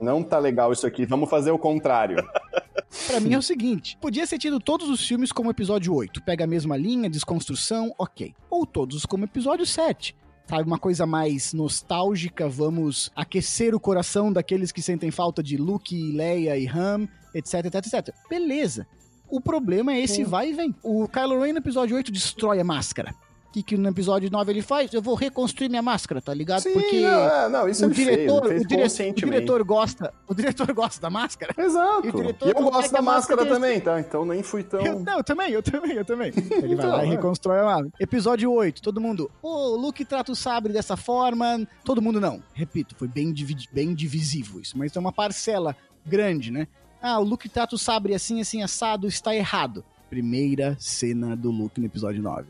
Não 0.00 0.22
tá 0.22 0.38
legal 0.38 0.72
isso 0.72 0.86
aqui, 0.86 1.06
vamos 1.06 1.30
fazer 1.30 1.50
o 1.52 1.58
contrário. 1.58 2.16
Pra 3.06 3.20
mim 3.20 3.34
é 3.34 3.38
o 3.38 3.42
seguinte: 3.42 3.96
podia 4.00 4.26
ser 4.26 4.38
tido 4.38 4.60
todos 4.60 4.88
os 4.88 5.06
filmes 5.06 5.32
como 5.32 5.50
episódio 5.50 5.94
8. 5.94 6.22
Pega 6.22 6.44
a 6.44 6.46
mesma 6.46 6.76
linha, 6.76 7.08
desconstrução, 7.08 7.94
ok. 7.98 8.34
Ou 8.50 8.66
todos 8.66 9.06
como 9.06 9.24
episódio 9.24 9.64
7. 9.64 10.14
Sabe, 10.52 10.64
uma 10.66 10.78
coisa 10.78 11.06
mais 11.06 11.54
nostálgica, 11.54 12.46
vamos 12.46 13.10
aquecer 13.16 13.74
o 13.74 13.80
coração 13.80 14.30
daqueles 14.30 14.70
que 14.70 14.82
sentem 14.82 15.10
falta 15.10 15.42
de 15.42 15.56
Luke, 15.56 16.12
Leia 16.12 16.58
e 16.58 16.68
Han, 16.68 17.08
etc, 17.34 17.64
etc, 17.64 17.74
etc. 17.86 18.14
Beleza. 18.28 18.86
O 19.30 19.40
problema 19.40 19.94
é 19.94 20.00
esse 20.02 20.16
Sim. 20.16 20.24
vai 20.24 20.50
e 20.50 20.52
vem. 20.52 20.74
O 20.82 21.08
Kylo 21.08 21.40
Ren 21.40 21.54
no 21.54 21.58
episódio 21.60 21.96
8 21.96 22.12
destrói 22.12 22.60
a 22.60 22.64
máscara. 22.64 23.14
Que, 23.52 23.62
que 23.62 23.76
no 23.76 23.88
episódio 23.88 24.30
9 24.30 24.50
ele 24.50 24.62
faz? 24.62 24.92
Eu 24.94 25.02
vou 25.02 25.14
reconstruir 25.14 25.68
minha 25.68 25.82
máscara, 25.82 26.22
tá 26.22 26.32
ligado? 26.32 26.62
Sim, 26.62 26.72
Porque 26.72 27.00
não, 27.02 27.10
é, 27.28 27.48
não, 27.50 27.68
isso 27.68 27.82
o 27.84 27.88
ele 27.88 27.94
diretor, 27.94 28.40
fez, 28.48 28.60
ele 28.62 28.68
fez 28.68 28.92
o, 28.94 28.96
dire- 28.96 29.10
o 29.10 29.14
diretor 29.30 29.62
gosta, 29.64 30.14
o 30.26 30.34
diretor 30.34 30.72
gosta 30.72 31.00
da 31.02 31.10
máscara. 31.10 31.54
Exato. 31.58 32.06
E 32.06 32.08
E, 32.08 32.48
eu 32.50 32.54
gosto 32.54 32.90
da 32.92 33.02
máscara 33.02 33.02
máscara 33.02 33.46
também, 33.46 33.78
tá? 33.80 34.00
Então 34.00 34.24
nem 34.24 34.42
fui 34.42 34.62
tão... 34.62 34.80
Eu, 34.80 35.00
não, 35.00 35.18
eu 35.18 35.24
também, 35.24 35.50
eu 35.52 35.62
também, 35.62 35.92
eu 35.92 36.04
também. 36.04 36.32
Ele 36.34 36.48
vai 36.50 36.70
Então, 36.72 36.90
lá 36.90 37.04
e 37.04 37.08
é. 37.08 37.10
reconstrói 37.10 37.58
a 37.60 37.64
nave. 37.64 37.90
Episódio 38.00 38.50
8, 38.50 38.80
todo 38.80 39.00
mundo, 39.00 39.30
o 39.42 39.76
Luke 39.76 40.02
trata 40.04 40.32
o 40.32 40.36
sabre 40.36 40.72
dessa 40.72 40.96
forma. 40.96 41.68
Todo 41.84 42.00
mundo 42.00 42.18
não. 42.20 42.42
Repito, 42.54 42.94
foi 42.96 43.06
bem, 43.08 43.34
bem 43.70 43.94
divisivo 43.94 44.60
isso, 44.60 44.78
mas 44.78 44.90
tem 44.92 44.98
uma 45.00 45.12
parcela 45.12 45.76
grande, 46.06 46.50
né? 46.50 46.66
Ah, 47.02 47.18
o 47.18 47.24
Luke 47.24 47.48
trata 47.50 47.74
o 47.74 47.78
sabre 47.78 48.14
assim, 48.14 48.40
assim, 48.40 48.62
assado, 48.62 49.06
está 49.06 49.34
errado. 49.36 49.84
Primeira 50.08 50.76
cena 50.78 51.36
do 51.36 51.50
Luke 51.50 51.80
no 51.80 51.86
episódio 51.86 52.22
9. 52.22 52.46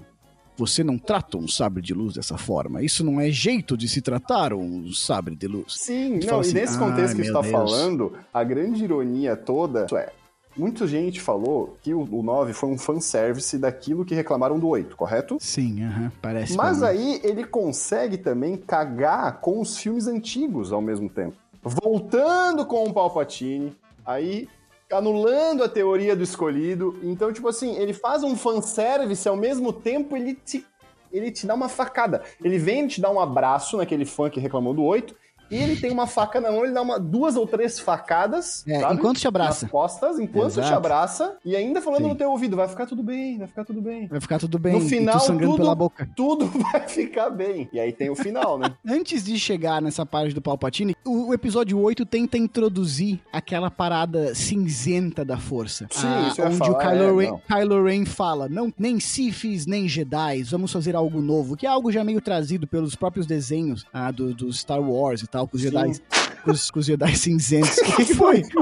Você 0.57 0.85
não 0.85 0.99
trata 0.99 1.39
um 1.39 1.49
sabre 1.49 1.83
de 1.83 1.95
luz 1.95 2.15
dessa 2.15 2.37
forma. 2.37 2.83
Isso 2.83 3.03
não 3.03 3.21
é 3.21 3.31
jeito 3.31 3.77
de 3.77 3.89
se 3.89 4.03
tratar 4.03 4.53
um 4.53 4.93
sabre 4.93 5.35
de 5.35 5.47
luz. 5.47 5.75
Sim, 5.79 6.19
não, 6.21 6.29
fala 6.29 6.37
e 6.37 6.41
assim, 6.41 6.55
nesse 6.55 6.75
"Ai, 6.75 6.79
contexto 6.79 7.17
que 7.17 7.25
você 7.25 7.33
tá 7.33 7.41
Deus." 7.41 7.53
falando, 7.53 8.13
a 8.33 8.45
grande 8.45 8.85
ironia 8.85 9.35
toda 9.35 9.87
é, 9.97 10.13
muita 10.57 10.87
gente 10.87 11.21
falou 11.21 11.77
que 11.83 11.95
o, 11.95 12.03
o 12.03 12.23
9 12.23 12.53
foi 12.53 12.69
um 12.69 12.77
fanservice 12.79 13.57
daquilo 13.57 14.05
que 14.05 14.15
reclamaram 14.15 14.59
do 14.59 14.69
8, 14.69 14.95
correto? 14.97 15.39
Sim, 15.41 15.85
aham, 15.85 16.13
parece. 16.21 16.55
Mas 16.57 16.83
aí 16.83 17.21
ele 17.25 17.45
consegue 17.45 18.19
também 18.19 18.57
cagar 18.57 19.41
com 19.41 19.61
os 19.61 19.79
filmes 19.79 20.07
antigos 20.07 20.71
ao 20.73 20.83
mesmo 20.83 21.09
tempo. 21.09 21.37
Voltando 21.63 22.67
com 22.67 22.85
o 22.85 22.93
Palpatine, 22.93 23.73
aí 24.05 24.49
anulando 24.93 25.65
a 25.65 25.69
teoria 25.69 26.15
do 26.15 26.23
escolhido. 26.23 26.99
Então, 27.03 27.33
tipo 27.33 27.49
assim, 27.49 27.77
ele 27.77 27.93
faz 27.93 28.23
um 28.23 28.37
fanservice 28.37 29.29
ao 29.29 29.37
mesmo 29.37 29.73
tempo 29.73 30.17
ele 30.17 30.35
te, 30.35 30.67
ele 31.11 31.31
te 31.31 31.47
dá 31.47 31.55
uma 31.55 31.69
facada. 31.69 32.23
Ele 32.43 32.59
vem, 32.59 32.87
te 32.87 33.01
dá 33.01 33.11
um 33.11 33.21
abraço 33.21 33.77
naquele 33.77 34.05
fã 34.05 34.31
que 34.31 34.41
reclamou 34.41 34.75
do 34.75 34.83
8. 34.83 35.15
E 35.53 35.57
ele 35.57 35.77
tem 35.77 35.91
uma 35.91 36.07
faca 36.07 36.41
na 36.41 36.51
mão, 36.51 36.65
ele 36.65 36.73
dá 36.73 36.83
uma, 36.83 36.99
duas 36.99 37.37
ou 37.37 37.47
três 37.47 37.79
facadas. 37.79 38.65
É, 38.67 38.81
sabe? 38.81 38.95
enquanto 38.95 39.19
te 39.19 39.29
abraça. 39.29 39.67
Nas 39.67 39.71
costas, 39.71 40.19
enquanto 40.19 40.53
te 40.55 40.61
Exato. 40.61 40.75
abraça. 40.75 41.37
E 41.45 41.55
ainda 41.55 41.81
falando 41.81 42.03
Sim. 42.05 42.09
no 42.09 42.15
teu 42.15 42.31
ouvido: 42.31 42.57
vai 42.57 42.69
ficar 42.69 42.87
tudo 42.87 43.03
bem, 43.03 43.39
vai 43.39 43.47
ficar 43.47 43.65
tudo 43.65 43.81
bem. 43.81 44.07
Vai 44.09 44.21
ficar 44.21 44.39
tudo 44.39 44.59
bem. 44.59 44.73
No 44.73 44.81
final, 44.81 45.21
tudo- 45.21 45.57
pela 45.57 45.75
boca. 45.75 46.09
Tudo 46.17 46.47
vai 46.73 46.89
ficar 46.89 47.31
bem. 47.31 47.69
E 47.73 47.79
aí 47.79 47.93
tem 47.93 48.11
o 48.11 48.15
final, 48.17 48.59
né? 48.59 48.75
Antes 48.89 49.25
de 49.25 49.39
chegar 49.39 49.81
nessa 49.83 50.05
parte 50.07 50.35
do 50.35 50.41
Palpatine, 50.41 50.97
o, 51.05 51.29
o 51.29 51.35
episódio 51.35 51.79
8 51.79 52.07
tenta 52.07 52.39
introduzir 52.39 53.21
aquela 53.33 53.71
parada 53.71 54.35
cinzenta 54.35 55.25
da 55.25 55.37
força. 55.39 55.87
Sim, 55.91 56.07
Ah, 56.07 56.29
isso 56.31 56.43
onde 56.43 56.57
falar, 56.57 56.71
o 56.73 56.79
Kylo, 56.79 57.21
é, 57.21 57.25
Ren. 57.27 57.39
Kylo 57.49 57.85
Ren 57.85 58.05
fala, 58.05 58.49
não, 58.49 58.73
nem 58.79 58.99
Siths, 59.01 59.67
nem 59.67 59.89
Jedi, 59.89 60.43
vamos 60.45 60.73
fazer 60.73 60.95
algo 60.97 61.21
novo, 61.21 61.57
que 61.57 61.67
é 61.67 61.69
algo 61.69 61.91
já 61.93 62.03
meio 62.05 62.21
trazido 62.21 62.67
pelos 62.67 62.95
próprios 62.95 63.27
desenhos 63.27 63.85
ah, 63.93 64.11
do, 64.11 64.35
do 64.35 64.53
Star 64.53 64.81
Wars 64.81 65.23
e 65.23 65.27
tal, 65.27 65.42
com 65.47 65.57
os 65.57 65.63
Sim. 65.63 65.71
Jedi, 65.71 66.01
com 66.45 66.51
os, 66.51 66.71
com 66.71 66.79
os 66.81 66.87
Jedi 66.87 67.17
cinzentos. 67.17 67.77
O 67.79 67.97
que, 67.97 68.05
que 68.07 68.15
foi? 68.15 68.43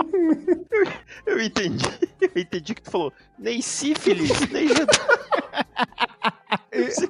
Eu 1.26 1.40
entendi. 1.40 1.84
Eu 2.20 2.42
entendi 2.42 2.74
que 2.74 2.82
tu 2.82 2.90
falou 2.90 3.12
nem 3.38 3.60
sífilis, 3.60 4.30
nem 4.50 4.68
Jedi. 4.68 4.86
Esse 6.72 7.06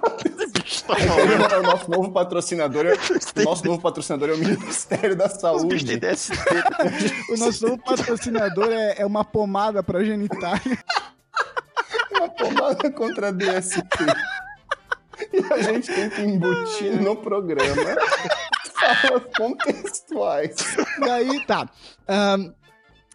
bicho 0.52 0.85
tá 0.85 0.94
maluco. 0.98 1.54
É 1.54 1.59
o 1.59 1.62
nosso 1.62 1.90
novo 1.90 2.11
patrocinador. 2.12 2.87
é- 2.87 2.94
O 3.40 3.44
nosso 3.44 3.64
novo 3.66 3.80
patrocinador 3.80 4.30
é 4.30 4.33
o 4.35 4.38
Ministério 4.38 5.16
da 5.16 5.28
Saúde. 5.28 5.87
O 7.30 7.37
nosso 7.38 7.66
novo 7.66 7.78
patrocinador 7.78 8.68
é, 8.70 8.96
é 9.02 9.06
uma 9.06 9.24
pomada 9.24 9.83
pra 9.83 10.02
genitália. 10.04 10.61
Uma 12.12 12.28
pomada 12.28 12.90
contra 12.90 13.28
a 13.28 13.30
DST. 13.30 13.80
E 15.33 15.52
a 15.52 15.62
gente 15.62 15.92
tem 15.92 16.11
que 16.11 16.20
embutir 16.22 17.00
no 17.00 17.16
programa 17.16 17.72
falas 18.81 19.23
contextuais. 19.37 20.57
Daí, 21.01 21.45
tá. 21.47 21.69
Ahn, 22.09 22.53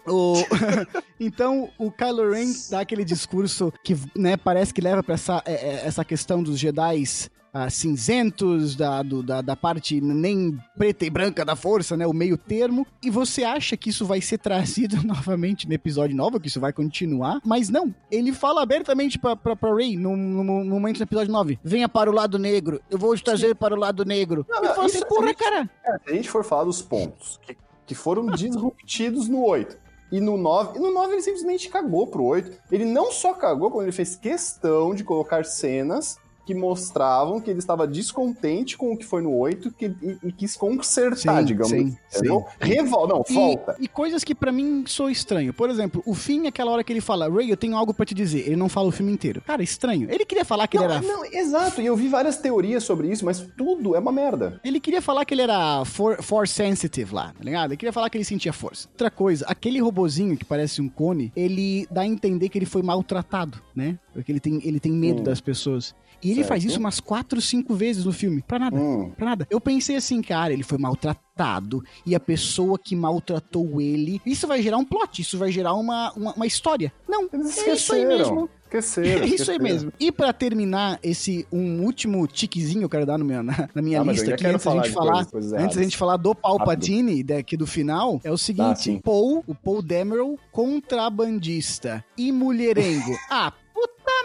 O... 0.08 0.36
então, 1.20 1.70
o 1.80 1.92
Kylo 1.92 2.32
Ren 2.32 2.52
dá 2.70 2.82
aquele 2.82 3.04
discurso 3.04 3.74
que, 3.84 3.98
né, 4.16 4.38
parece 4.38 4.74
que 4.74 4.82
leva 4.82 5.02
pra 5.02 5.16
essa, 5.16 5.42
é, 5.46 5.54
é, 5.54 5.88
essa 5.88 6.06
questão 6.06 6.44
dos 6.44 6.60
Jedi's 6.60 7.30
ah, 7.58 7.70
cinzentos, 7.70 8.76
da, 8.76 9.02
do, 9.02 9.24
da, 9.24 9.42
da, 9.42 9.56
parte 9.56 10.02
nem 10.02 10.60
preta 10.78 11.06
e 11.06 11.10
branca 11.10 11.46
da 11.46 11.56
força, 11.56 11.96
né? 11.96 12.06
O 12.06 12.12
meio 12.12 12.38
termo. 12.38 12.86
E 13.02 13.10
você 13.10 13.46
acha 13.46 13.78
que 13.78 13.90
isso 13.90 14.06
vai 14.06 14.20
ser 14.20 14.40
trazido 14.40 14.98
novamente 15.08 15.66
no 15.66 15.74
episódio 15.74 16.18
novo, 16.18 16.38
que 16.38 16.50
isso 16.50 16.60
vai 16.60 16.74
continuar. 16.74 17.40
Mas 17.46 17.70
não, 17.70 17.96
ele 18.12 18.34
fala 18.34 18.62
abertamente 18.62 19.18
pra, 19.18 19.38
pra, 19.38 19.56
pra 19.56 19.74
Rey 19.74 19.96
no, 19.96 20.18
no, 20.18 20.44
no, 20.44 20.66
momento 20.66 20.98
do 20.98 21.04
episódio 21.04 21.32
9. 21.32 21.58
Venha 21.64 21.88
para 21.88 22.12
o 22.12 22.14
lado 22.14 22.38
negro, 22.38 22.82
eu 22.92 22.98
vou 22.98 23.16
te 23.16 23.24
trazer 23.24 23.48
Sim. 23.48 23.56
para 23.56 23.74
o 23.74 23.80
lado 23.80 24.04
negro. 24.04 24.46
Não, 24.50 24.58
ele 24.58 24.74
fala 24.74 24.88
assim, 24.88 25.06
porra, 25.06 25.28
gente, 25.28 25.38
cara. 25.38 25.70
É, 25.86 25.98
se 25.98 26.12
a 26.12 26.14
gente 26.14 26.30
for 26.30 26.44
falar 26.44 26.66
dos 26.66 26.82
pontos 26.82 27.40
que, 27.42 27.56
que 27.88 27.96
foram 27.96 28.26
disruptidos 28.36 29.30
no 29.30 29.42
8. 29.46 29.78
E 30.12 30.20
no 30.20 30.36
9, 30.36 30.78
e 30.78 30.82
no 30.82 30.94
9 30.94 31.14
ele 31.14 31.22
simplesmente 31.22 31.70
cagou 31.70 32.06
pro 32.08 32.26
8. 32.26 32.52
Ele 32.70 32.84
não 32.84 33.14
só 33.14 33.34
cagou, 33.34 33.72
como 33.72 33.82
ele 33.82 33.94
fez 33.94 34.18
questão 34.18 34.94
de 34.94 35.06
colocar 35.06 35.46
cenas 35.46 36.20
que 36.46 36.54
mostravam 36.54 37.42
que 37.42 37.50
ele 37.50 37.60
estava 37.60 37.88
descontente 37.88 38.78
com 38.78 38.94
o 38.94 38.98
que 38.98 39.06
foi 39.06 39.22
no 39.22 39.36
8 39.36 39.72
que, 39.72 39.86
e, 39.86 40.18
e 40.24 40.32
quis 40.32 40.56
consertar, 40.56 41.40
sim, 41.40 41.46
digamos. 41.46 41.72
Sim, 41.72 41.98
entendeu? 42.14 42.46
sim. 42.62 42.68
Revol 42.68 43.08
não, 43.08 43.24
e, 43.28 43.34
volta. 43.34 43.76
E 43.80 43.88
coisas 43.88 44.24
que 44.24 44.36
para 44.36 44.52
mim 44.52 44.84
sou 44.86 45.10
estranho. 45.10 45.54
Por 45.54 45.70
exemplo, 45.70 46.04
o 46.06 46.14
fim, 46.14 46.48
aquela 46.48 46.72
hora 46.72 46.84
que 46.84 46.94
ele 46.94 47.02
fala, 47.02 47.30
Ray, 47.30 47.50
eu 47.50 47.58
tenho 47.58 47.76
algo 47.76 47.94
para 47.94 48.06
te 48.06 48.14
dizer. 48.14 48.42
Ele 48.42 48.56
não 48.56 48.70
fala 48.70 48.88
o 48.88 48.92
filme 48.92 49.12
inteiro. 49.12 49.42
Cara, 49.42 49.64
estranho. 49.64 50.10
Ele 50.12 50.26
queria 50.26 50.46
falar 50.46 50.68
que 50.68 50.78
não, 50.78 50.84
ele 50.84 50.94
era. 50.94 51.02
Não, 51.02 51.26
exato. 51.26 51.82
E 51.82 51.86
eu 51.86 51.96
vi 51.96 52.08
várias 52.08 52.38
teorias 52.38 52.84
sobre 52.84 53.10
isso, 53.10 53.26
mas 53.26 53.48
tudo 53.58 53.96
é 53.96 54.00
uma 54.00 54.12
merda. 54.12 54.60
Ele 54.64 54.80
queria 54.80 55.02
falar 55.02 55.26
que 55.26 55.34
ele 55.34 55.42
era 55.42 55.84
for, 55.86 56.22
force 56.22 56.54
sensitive 56.54 57.14
lá, 57.14 57.34
tá 57.38 57.44
ligado? 57.44 57.72
Ele 57.72 57.78
queria 57.78 57.94
falar 57.94 58.10
que 58.10 58.18
ele 58.18 58.26
sentia 58.26 58.54
força. 58.54 58.88
Outra 58.90 59.10
coisa, 59.10 59.46
aquele 59.48 59.80
robozinho 59.80 60.38
que 60.38 60.46
parece 60.46 60.82
um 60.82 60.90
cone, 60.90 61.32
ele 61.36 61.88
dá 61.90 62.02
a 62.02 62.08
entender 62.08 62.50
que 62.50 62.58
ele 62.58 62.66
foi 62.66 62.82
maltratado, 62.82 63.62
né? 63.76 63.98
Porque 64.14 64.32
ele 64.32 64.40
tem, 64.40 64.62
ele 64.64 64.80
tem 64.80 64.92
medo 64.92 65.22
hum. 65.22 65.24
das 65.24 65.42
pessoas. 65.42 65.96
E 66.26 66.32
ele 66.32 66.38
certo. 66.38 66.48
faz 66.48 66.66
isso 66.66 66.80
umas 66.80 67.00
quatro, 67.00 67.40
cinco 67.40 67.76
vezes 67.76 68.04
no 68.04 68.12
filme. 68.12 68.42
Pra 68.42 68.58
nada. 68.58 68.76
Hum. 68.76 69.12
Pra 69.16 69.28
nada. 69.28 69.48
Eu 69.48 69.62
pensei 69.62 69.96
assim, 69.96 70.24
cara, 70.24 70.52
ele 70.52 70.64
foi 70.64 70.80
maltratado. 70.80 71.84
E 72.04 72.16
a 72.16 72.20
pessoa 72.20 72.80
que 72.80 72.96
maltratou 72.96 73.80
ele. 73.80 74.20
Isso 74.26 74.48
vai 74.48 74.60
gerar 74.60 74.78
um 74.78 74.86
plot, 74.86 75.22
isso 75.22 75.38
vai 75.38 75.52
gerar 75.52 75.76
uma, 75.76 76.12
uma, 76.14 76.34
uma 76.34 76.48
história. 76.48 76.92
Não, 77.08 77.30
Eles 77.32 77.58
é 77.60 77.74
isso 77.74 77.94
aí 77.94 78.06
mesmo. 78.06 78.50
Esqueceram, 78.64 79.22
é 79.24 79.28
isso 79.28 79.52
aí 79.52 79.60
mesmo. 79.60 79.94
E 80.00 80.12
para 80.12 80.34
terminar 80.34 81.00
esse 81.04 81.46
um 81.52 81.84
último 81.84 82.26
tiquezinho 82.26 82.84
eu 82.84 82.90
quero 82.90 83.06
dar 83.06 83.20
no 83.20 83.26
meu, 83.26 83.42
na, 83.44 83.70
na 83.76 83.82
minha 83.82 84.02
ah, 84.02 84.04
lista 84.04 84.34
aqui 84.34 84.48
antes 84.48 84.66
da 84.66 84.72
gente 84.72 84.90
falar, 84.90 85.26
coisas, 85.26 85.54
antes 85.54 85.78
da 85.78 85.84
gente 85.84 85.98
falar 85.98 86.18
do 86.18 86.34
Palpatine 86.34 87.22
daqui 87.22 87.56
do 87.56 87.68
final, 87.68 88.20
é 88.24 88.32
o 88.32 88.38
seguinte, 88.38 88.96
ah, 88.98 89.02
Paul, 89.04 89.44
o 89.46 89.54
Paul 89.54 89.82
Dameron 89.82 90.38
contrabandista 90.52 92.04
e 92.18 92.32
mulherengo. 92.32 93.12
ah, 93.30 93.54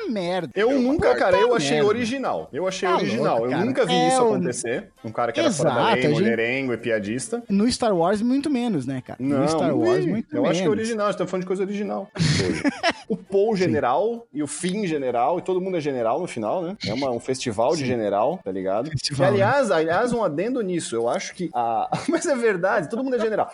merda. 0.08 0.50
Eu 0.54 0.78
nunca, 0.78 1.14
cara, 1.14 1.36
eu 1.36 1.54
achei 1.54 1.76
merda. 1.76 1.88
original. 1.88 2.48
Eu 2.52 2.66
achei 2.66 2.88
tá 2.88 2.96
original. 2.96 3.38
Louco, 3.38 3.52
eu 3.52 3.64
nunca 3.64 3.86
vi 3.86 3.92
é 3.92 4.08
isso 4.08 4.22
acontecer. 4.22 4.88
Um 5.04 5.10
cara 5.10 5.32
que 5.32 5.40
era 5.40 5.48
Exato, 5.48 5.74
fora 5.74 5.86
da 5.86 5.94
lei, 5.94 6.08
mulherengo 6.08 6.72
gente... 6.72 6.80
e 6.80 6.82
piadista. 6.82 7.42
No 7.48 7.70
Star 7.70 7.94
Wars, 7.94 8.22
muito 8.22 8.50
menos, 8.50 8.86
né, 8.86 9.02
cara? 9.04 9.18
Não, 9.20 9.40
no 9.40 9.48
Star 9.48 9.76
Wars, 9.76 10.06
muito 10.06 10.34
eu 10.34 10.42
menos. 10.42 10.46
Eu 10.46 10.46
acho 10.46 10.62
que 10.62 10.66
é 10.66 10.70
original, 10.70 11.06
a 11.06 11.10
gente 11.10 11.18
tá 11.18 11.26
falando 11.26 11.42
de 11.42 11.46
coisa 11.46 11.62
original. 11.62 12.08
o 13.08 13.16
Paul 13.16 13.56
general 13.56 14.26
e 14.32 14.42
o 14.42 14.46
Finn 14.46 14.86
general, 14.86 15.38
e 15.38 15.42
todo 15.42 15.60
mundo 15.60 15.76
é 15.76 15.80
general 15.80 16.20
no 16.20 16.26
final, 16.26 16.62
né? 16.62 16.76
É 16.86 16.92
uma, 16.92 17.10
um 17.10 17.20
festival 17.20 17.74
de 17.76 17.84
general, 17.86 18.40
tá 18.44 18.52
ligado? 18.52 18.90
Festival, 18.90 19.26
e, 19.26 19.28
aliás, 19.34 19.68
né? 19.68 19.76
aliás, 19.76 20.12
um 20.12 20.22
adendo 20.22 20.60
nisso, 20.62 20.94
eu 20.94 21.08
acho 21.08 21.34
que 21.34 21.50
a... 21.54 21.90
Mas 22.08 22.26
é 22.26 22.34
verdade, 22.34 22.88
todo 22.88 23.02
mundo 23.02 23.16
é 23.16 23.20
general 23.20 23.52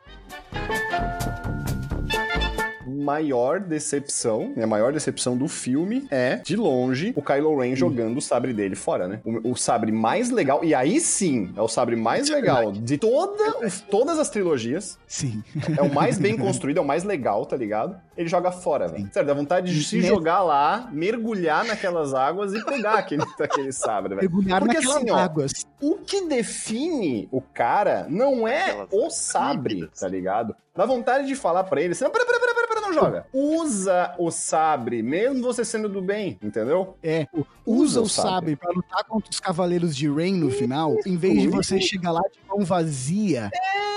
maior 3.06 3.60
decepção, 3.60 4.52
né, 4.56 4.64
a 4.64 4.66
maior 4.66 4.92
decepção 4.92 5.36
do 5.36 5.46
filme 5.46 6.08
é, 6.10 6.36
de 6.36 6.56
longe, 6.56 7.12
o 7.14 7.22
Kylo 7.22 7.60
Ren 7.60 7.76
jogando 7.76 8.16
o 8.16 8.20
sabre 8.20 8.52
dele 8.52 8.74
fora, 8.74 9.06
né? 9.06 9.20
O, 9.24 9.52
o, 9.52 9.56
sabre 9.56 9.92
mais 9.92 10.30
legal, 10.30 10.64
e 10.64 10.74
aí 10.74 11.00
sim, 11.00 11.52
é 11.56 11.62
o 11.62 11.68
sabre 11.68 11.94
mais 11.94 12.28
legal 12.28 12.72
de 12.72 12.98
toda, 12.98 13.60
todas 13.88 14.18
as 14.18 14.28
trilogias. 14.28 14.98
Sim. 15.06 15.42
É 15.78 15.82
o 15.82 15.92
mais 15.92 16.18
bem 16.18 16.36
construído, 16.38 16.78
é 16.78 16.80
o 16.80 16.84
mais 16.84 17.04
legal, 17.04 17.46
tá 17.46 17.56
ligado? 17.56 17.96
Ele 18.16 18.28
joga 18.28 18.50
fora, 18.50 18.88
velho. 18.88 19.08
Sério, 19.12 19.28
dá 19.28 19.34
vontade 19.34 19.72
de 19.72 19.84
se 19.84 20.00
jogar 20.02 20.42
lá, 20.42 20.88
mergulhar 20.90 21.64
naquelas 21.64 22.12
águas 22.12 22.54
e 22.54 22.64
pegar 22.64 22.94
aquele, 22.94 23.22
aquele 23.38 23.72
sabre, 23.72 24.16
velho. 24.16 24.22
Mergulhar 24.22 24.60
Porque 24.60 24.74
naquelas 24.74 24.96
assim, 24.96 25.10
ó, 25.10 25.16
águas. 25.16 25.52
O 25.80 25.96
que 25.96 26.26
define 26.26 27.28
o 27.30 27.40
cara 27.40 28.06
não 28.08 28.48
é 28.48 28.86
o 28.90 29.10
sabre, 29.10 29.88
tá 29.98 30.08
ligado? 30.08 30.56
Dá 30.74 30.84
vontade 30.84 31.26
de 31.26 31.34
falar 31.34 31.64
para 31.64 31.80
ele, 31.80 31.92
assim, 31.92 32.04
pera, 32.04 32.26
pera, 32.26 32.38
pera, 32.38 32.54
pera, 32.54 32.65
não 32.86 32.92
joga. 32.92 33.26
Usa 33.32 34.14
o 34.18 34.30
sabre, 34.30 35.02
mesmo 35.02 35.42
você 35.42 35.64
sendo 35.64 35.88
do 35.88 36.00
bem, 36.00 36.38
entendeu? 36.42 36.96
É, 37.02 37.26
usa, 37.64 38.00
usa 38.00 38.00
o 38.00 38.08
sabre, 38.08 38.56
para 38.56 38.70
lutar 38.70 39.04
contra 39.04 39.30
os 39.30 39.40
cavaleiros 39.40 39.96
de 39.96 40.08
Rain 40.08 40.34
no 40.34 40.50
final, 40.50 40.96
em 41.04 41.16
vez 41.16 41.40
de 41.42 41.48
você 41.48 41.80
chegar 41.80 42.12
lá 42.12 42.22
de 42.22 42.38
mão 42.48 42.64
vazia. 42.64 43.50
É, 43.52 43.95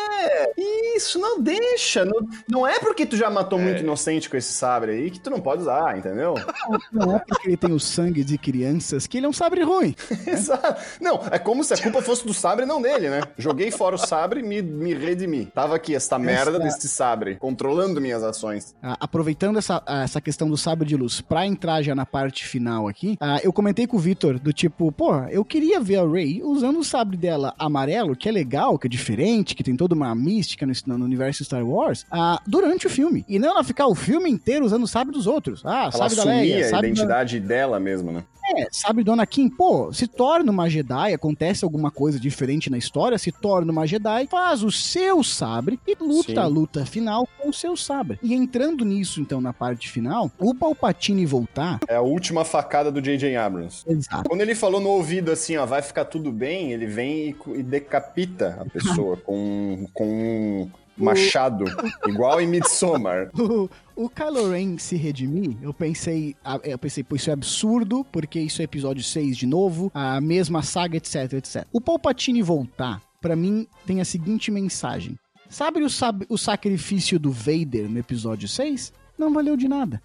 isso, 0.95 1.19
não 1.19 1.41
deixa. 1.41 2.05
Não, 2.05 2.27
não 2.47 2.67
é 2.67 2.79
porque 2.79 3.05
tu 3.05 3.15
já 3.15 3.29
matou 3.29 3.59
é. 3.59 3.63
muito 3.63 3.81
inocente 3.81 4.29
com 4.29 4.37
esse 4.37 4.53
sabre 4.53 4.91
aí 4.91 5.11
que 5.11 5.19
tu 5.19 5.29
não 5.29 5.39
pode 5.39 5.61
usar, 5.61 5.97
entendeu? 5.97 6.35
Não, 6.91 7.15
é 7.15 7.19
porque 7.19 7.47
ele 7.47 7.57
tem 7.57 7.71
o 7.71 7.79
sangue 7.79 8.23
de 8.23 8.37
crianças 8.37 9.05
que 9.05 9.17
ele 9.17 9.25
é 9.25 9.29
um 9.29 9.33
sabre 9.33 9.61
ruim. 9.63 9.95
Exato. 10.25 10.81
Não, 10.99 11.19
é 11.31 11.37
como 11.37 11.63
se 11.63 11.73
a 11.73 11.77
culpa 11.77 12.01
fosse 12.01 12.25
do 12.25 12.33
sabre 12.33 12.65
não 12.65 12.81
dele, 12.81 13.09
né? 13.09 13.21
Joguei 13.37 13.71
fora 13.71 13.95
o 13.95 13.97
sabre 13.97 14.39
e 14.39 14.43
me, 14.43 14.61
me 14.61 14.93
redimi. 14.93 15.45
Tava 15.45 15.75
aqui 15.75 15.95
esta 15.95 16.17
merda 16.17 16.57
essa... 16.57 16.59
desse 16.59 16.87
sabre, 16.87 17.35
controlando 17.35 18.01
minhas 18.01 18.23
ações. 18.23 18.75
Ah, 18.81 18.97
aproveitando 18.99 19.57
essa, 19.57 19.81
essa 19.87 20.19
questão 20.19 20.49
do 20.49 20.57
sabre 20.57 20.87
de 20.87 20.95
luz 20.95 21.21
pra 21.21 21.45
entrar 21.45 21.81
já 21.81 21.95
na 21.95 22.05
parte 22.05 22.45
final 22.45 22.87
aqui, 22.87 23.17
ah, 23.19 23.39
eu 23.43 23.53
comentei 23.53 23.87
com 23.87 23.97
o 23.97 23.99
Vitor 23.99 24.39
do 24.39 24.51
tipo, 24.51 24.91
pô, 24.91 25.15
eu 25.29 25.45
queria 25.45 25.79
ver 25.79 25.97
a 25.97 26.07
Ray 26.07 26.41
usando 26.43 26.79
o 26.79 26.83
sabre 26.83 27.17
dela 27.17 27.53
amarelo, 27.57 28.15
que 28.15 28.27
é 28.27 28.31
legal, 28.31 28.77
que 28.77 28.87
é 28.87 28.89
diferente, 28.89 29.55
que 29.55 29.63
tem 29.63 29.75
toda 29.75 29.95
uma 29.95 30.08
mística 30.15 30.65
no, 30.65 30.97
no 30.97 31.05
universo 31.05 31.43
Star 31.43 31.65
Wars, 31.65 32.05
ah, 32.11 32.41
durante 32.45 32.87
o 32.87 32.89
filme. 32.89 33.25
E 33.27 33.39
não 33.39 33.49
ela 33.49 33.63
ficar 33.63 33.87
o 33.87 33.95
filme 33.95 34.29
inteiro 34.29 34.65
usando 34.65 34.83
o 34.83 34.87
sabre 34.87 35.13
dos 35.13 35.27
outros. 35.27 35.61
Ah, 35.65 35.89
ela 35.91 35.91
sabe 35.91 36.15
da 36.15 36.23
Leia, 36.23 36.75
a 36.75 36.79
identidade 36.79 37.39
da... 37.39 37.47
dela 37.47 37.79
mesmo, 37.79 38.11
né? 38.11 38.23
É, 38.55 38.67
sabe, 38.71 39.03
Dona 39.03 39.25
Kim, 39.25 39.49
pô, 39.49 39.93
se 39.93 40.07
torna 40.07 40.51
uma 40.51 40.69
Jedi, 40.69 41.13
acontece 41.13 41.63
alguma 41.63 41.91
coisa 41.91 42.19
diferente 42.19 42.69
na 42.69 42.77
história, 42.77 43.17
se 43.17 43.31
torna 43.31 43.71
uma 43.71 43.85
Jedi, 43.85 44.27
faz 44.27 44.63
o 44.63 44.71
seu 44.71 45.23
sabre 45.23 45.79
e 45.87 45.95
luta 45.99 46.31
Sim. 46.31 46.37
a 46.37 46.47
luta 46.47 46.85
final 46.85 47.27
com 47.37 47.49
o 47.49 47.53
seu 47.53 47.77
sabre. 47.77 48.19
E 48.23 48.33
entrando 48.33 48.83
nisso, 48.83 49.21
então, 49.21 49.39
na 49.39 49.53
parte 49.53 49.89
final, 49.89 50.31
o 50.39 50.53
Palpatine 50.55 51.25
voltar... 51.25 51.79
É 51.87 51.95
a 51.95 52.01
última 52.01 52.43
facada 52.43 52.91
do 52.91 53.01
J.J. 53.01 53.35
Abrams. 53.35 53.83
Exato. 53.87 54.27
Quando 54.27 54.41
ele 54.41 54.55
falou 54.55 54.81
no 54.81 54.89
ouvido 54.89 55.31
assim, 55.31 55.57
ó, 55.57 55.65
vai 55.65 55.81
ficar 55.81 56.05
tudo 56.05 56.31
bem, 56.31 56.71
ele 56.71 56.87
vem 56.87 57.29
e, 57.29 57.59
e 57.59 57.63
decapita 57.63 58.57
a 58.59 58.65
pessoa 58.65 59.17
com, 59.17 59.87
com 59.93 60.05
um 60.05 60.69
machado, 60.99 61.65
igual 62.07 62.41
em 62.41 62.47
Midsommar. 62.47 63.31
O 63.99 64.07
Kylo 64.07 64.51
Ren 64.51 64.77
se 64.77 64.95
redimir, 64.95 65.57
eu 65.61 65.73
pensei, 65.73 66.33
eu 66.63 66.77
pensei, 66.77 67.03
pô, 67.03 67.17
isso 67.17 67.29
é 67.29 67.33
absurdo, 67.33 68.05
porque 68.09 68.39
isso 68.39 68.61
é 68.61 68.63
episódio 68.63 69.03
6 69.03 69.35
de 69.35 69.45
novo, 69.45 69.91
a 69.93 70.21
mesma 70.21 70.63
saga, 70.63 70.95
etc, 70.95 71.33
etc. 71.33 71.67
O 71.69 71.81
Palpatine 71.81 72.41
voltar, 72.41 73.01
para 73.19 73.35
mim, 73.35 73.67
tem 73.85 73.99
a 73.99 74.05
seguinte 74.05 74.51
mensagem. 74.51 75.17
Sabe 75.49 75.83
o, 75.83 75.89
sab 75.89 76.25
o 76.29 76.37
sacrifício 76.37 77.19
do 77.19 77.29
Vader 77.29 77.89
no 77.89 77.99
episódio 77.99 78.47
6? 78.47 78.93
Não 79.17 79.33
valeu 79.33 79.57
de 79.57 79.67
nada. 79.67 80.01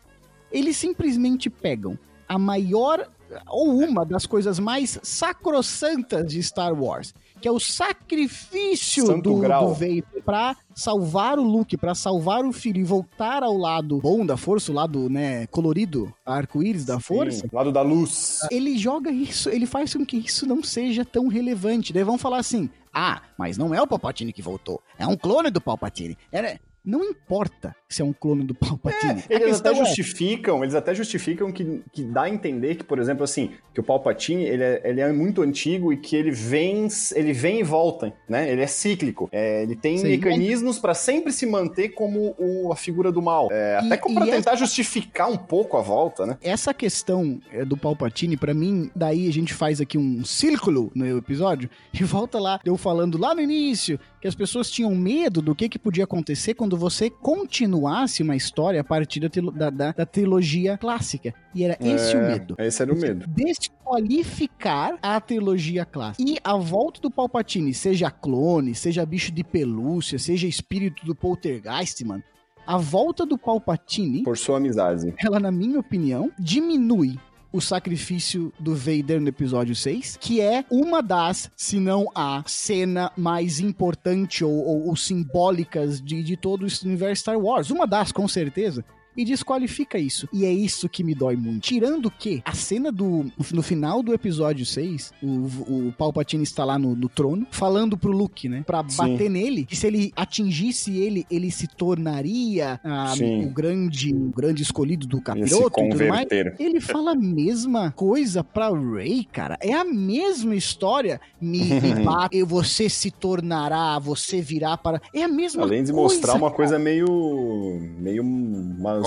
Eles 0.51 0.77
simplesmente 0.77 1.49
pegam 1.49 1.97
a 2.29 2.37
maior 2.37 3.09
ou 3.49 3.79
uma 3.79 4.05
das 4.05 4.27
coisas 4.27 4.59
mais 4.59 4.99
sacrossantas 5.03 6.27
de 6.27 6.43
Star 6.43 6.73
Wars, 6.73 7.15
que 7.41 7.49
é 7.49 7.51
o 7.51 7.61
sacrifício 7.61 9.07
do, 9.21 9.41
do 9.41 9.75
Vader 9.75 10.23
pra 10.25 10.57
salvar 10.75 11.39
o 11.39 11.43
Luke, 11.43 11.77
para 11.77 11.95
salvar 11.95 12.45
o 12.45 12.53
filho 12.53 12.81
e 12.81 12.85
voltar 12.85 13.43
ao 13.43 13.57
lado 13.57 13.99
bom 13.99 14.25
da 14.25 14.37
força, 14.37 14.73
o 14.73 14.75
lado, 14.75 15.09
né, 15.09 15.47
colorido, 15.49 16.13
arco-íris 16.25 16.85
da 16.85 16.99
força. 16.99 17.47
lado 17.53 17.71
da 17.71 17.83
luz. 17.83 18.41
Ele 18.51 18.77
joga 18.79 19.11
isso, 19.11 19.49
ele 19.51 19.67
faz 19.67 19.95
com 19.95 20.05
que 20.05 20.17
isso 20.17 20.47
não 20.47 20.63
seja 20.63 21.05
tão 21.05 21.29
relevante. 21.29 21.93
Daí 21.93 22.05
vão 22.05 22.19
falar 22.19 22.39
assim: 22.39 22.71
ah, 22.93 23.23
mas 23.37 23.59
não 23.59 23.75
é 23.75 23.83
o 23.83 23.87
Palpatine 23.87 24.33
que 24.33 24.43
voltou, 24.43 24.81
é 24.99 25.07
um 25.07 25.17
clone 25.17 25.51
do 25.51 25.61
Palpatine. 25.61 26.17
Era, 26.33 26.59
não 26.85 27.03
importa 27.03 27.75
se 27.89 28.03
é 28.03 28.05
um 28.05 28.13
clone 28.13 28.45
do 28.45 28.55
Palpatine. 28.55 29.25
É, 29.29 29.37
eles 29.37 29.61
até 29.61 29.71
é... 29.71 29.75
justificam, 29.75 30.63
eles 30.63 30.75
até 30.75 30.95
justificam 30.95 31.51
que, 31.51 31.83
que 31.93 32.03
dá 32.03 32.23
a 32.23 32.29
entender 32.29 32.75
que, 32.75 32.85
por 32.85 32.99
exemplo, 32.99 33.25
assim, 33.25 33.53
que 33.73 33.81
o 33.81 33.83
Palpatine, 33.83 34.45
ele 34.45 34.63
é, 34.63 34.83
ele 34.85 35.01
é 35.01 35.13
muito 35.13 35.43
antigo 35.43 35.93
e 35.93 35.97
que 35.97 36.15
ele 36.15 36.31
vem, 36.31 36.87
ele 37.15 37.33
vem 37.33 37.61
e 37.61 37.63
volta, 37.63 38.13
né? 38.29 38.51
Ele 38.51 38.61
é 38.61 38.67
cíclico. 38.67 39.29
É, 39.33 39.63
ele 39.63 39.77
tem 39.77 39.99
Sim, 39.99 40.09
mecanismos 40.09 40.79
para 40.79 40.93
sempre 40.93 41.33
se 41.33 41.47
manter 41.47 41.91
como 41.91 42.35
o, 42.39 42.73
a 42.73 42.77
figura 42.77 43.11
do 43.11 43.23
mal. 43.23 43.49
É, 43.51 43.81
e, 43.83 43.87
até 43.87 43.97
como 43.97 44.17
pra 44.17 44.27
tentar 44.27 44.53
essa... 44.53 44.57
justificar 44.57 45.31
um 45.31 45.37
pouco 45.37 45.77
a 45.77 45.81
volta, 45.81 46.27
né? 46.27 46.37
Essa 46.43 46.75
questão 46.75 47.41
é, 47.53 47.65
do 47.65 47.77
Palpatine, 47.77 48.37
para 48.37 48.53
mim, 48.53 48.91
daí 48.95 49.29
a 49.29 49.33
gente 49.33 49.55
faz 49.55 49.81
aqui 49.81 49.97
um 49.97 50.25
círculo 50.25 50.91
no 50.95 51.19
episódio 51.19 51.71
e 51.93 52.03
volta 52.05 52.39
lá, 52.39 52.61
eu 52.65 52.77
falando 52.77 53.17
lá 53.17 53.35
no 53.35 53.41
início 53.41 53.99
que 54.25 54.29
as 54.29 54.35
pessoas 54.35 54.71
tinham 54.71 54.95
medo 54.95 55.43
do 55.43 55.55
que, 55.55 55.69
que 55.69 55.79
podia 55.79 56.05
acontecer 56.05 56.55
quando 56.55 56.79
você 56.79 57.11
continuasse 57.11 58.23
uma 58.23 58.35
história 58.35 58.81
a 58.81 58.85
partir 58.85 59.21
da, 59.21 59.29
da, 59.69 59.93
da- 59.93 60.07
trilogia 60.07 60.79
clássica. 60.79 61.35
E 61.55 61.63
era 61.63 61.77
esse 61.79 62.17
o 62.17 62.21
É, 62.21 62.29
medo. 62.33 62.55
Esse 62.59 62.81
era 62.81 62.91
o 62.91 62.97
medo. 62.97 63.27
Desqualificar 63.29 64.97
a 65.03 65.21
trilogia 65.21 65.85
clássica. 65.85 66.27
E 66.27 66.39
a 66.43 66.57
volta 66.57 67.03
do 67.03 67.11
Palpatine, 67.11 67.75
seja 67.75 68.11
clone, 68.11 68.75
seja 68.75 69.05
bicho 69.05 69.31
de 69.31 69.45
pelúcia, 69.45 70.19
seja 70.19 70.47
espírito 70.47 71.05
do 71.05 71.15
poltergeist, 71.15 72.03
mano. 72.03 72.23
A 72.67 72.79
volta 72.79 73.27
do 73.27 73.37
Palpatine 73.37 74.23
Por 74.23 74.39
sua 74.39 74.57
amizade. 74.57 75.13
ela, 75.23 75.39
na 75.39 75.51
minha 75.53 75.79
opinião, 75.79 76.33
diminui 76.39 77.19
o 77.57 77.61
sacrifício 77.61 78.53
do 78.59 78.75
Vader 78.75 79.21
no 79.21 79.29
episódio 79.29 79.77
6, 79.77 80.19
que 80.21 80.41
é 80.41 80.65
uma 80.69 81.01
das, 81.01 81.49
se 81.57 81.79
não 81.79 82.11
a 82.13 82.43
cena 82.49 83.13
mais 83.17 83.61
importante 83.61 84.45
ou, 84.45 84.51
ou- 84.53 84.89
ou 84.89 84.97
simbólicas 84.97 86.01
de, 86.01 86.21
de 86.25 86.37
todo 86.37 86.67
esse 86.67 86.85
universo 86.85 87.21
Star 87.23 87.39
Wars. 87.39 87.71
Uma 87.71 87.87
das, 87.87 88.11
com 88.11 88.27
certeza. 88.27 88.85
E 89.17 89.25
desqualifica 89.25 89.99
isso. 89.99 90.29
E 90.33 90.45
é 90.45 90.53
isso 90.53 90.89
que 90.89 91.05
me 91.05 91.15
dói 91.15 91.37
muito. 91.37 91.61
Tirando 91.61 92.11
que 92.11 92.43
a 92.45 92.53
cena 92.53 92.91
do. 92.91 93.31
No 93.53 93.63
final 93.63 94.03
do 94.03 94.13
episódio 94.13 94.65
6, 94.67 95.13
o, 95.23 95.89
o 95.89 95.95
Palpatine 95.97 96.43
está 96.43 96.65
lá 96.65 96.79
no, 96.79 96.95
no 96.95 97.09
trono, 97.09 97.47
falando 97.51 97.97
pro 97.97 98.13
Luke, 98.13 98.49
né? 98.49 98.65
Pra 98.67 98.85
Sim. 98.89 98.97
bater 98.97 99.31
nele. 99.31 99.65
Que 99.65 99.77
se 99.77 99.87
ele 99.87 100.13
atingisse 100.17 100.97
ele, 100.97 101.27
ele 101.31 101.51
se 101.51 101.67
tornaria 101.67 102.81
ah, 102.85 103.15
o 103.45 103.51
grande, 103.51 104.15
o 104.15 104.31
grande 104.31 104.63
escolhido 104.63 105.07
do 105.07 105.21
capiroto 105.21 105.81
e 105.81 105.89
tudo 105.91 106.09
mais. 106.09 106.27
Ele 106.59 106.81
fala 106.81 107.13
a 107.13 107.17
mesma 107.17 107.91
coisa 107.93 108.43
pra 108.43 108.71
Ray, 108.71 109.25
cara. 109.25 109.57
É 109.61 109.73
a 109.73 109.85
mesma 109.85 110.55
história. 110.55 111.21
Me, 111.41 111.81
me 111.81 111.95
bate, 112.05 112.43
você 112.43 112.89
se 112.89 113.11
tornará, 113.11 113.99
você 113.99 114.41
virá 114.41 114.77
para. 114.77 115.01
É 115.13 115.23
a 115.23 115.29
mesma 115.29 115.63
Além 115.63 115.83
de 115.85 115.93
coisa. 115.93 116.15
mostrar 116.15 116.33
uma 116.35 116.49
cara. 116.49 116.55
coisa 116.55 116.79
meio. 116.79 117.79
meio 117.99 118.25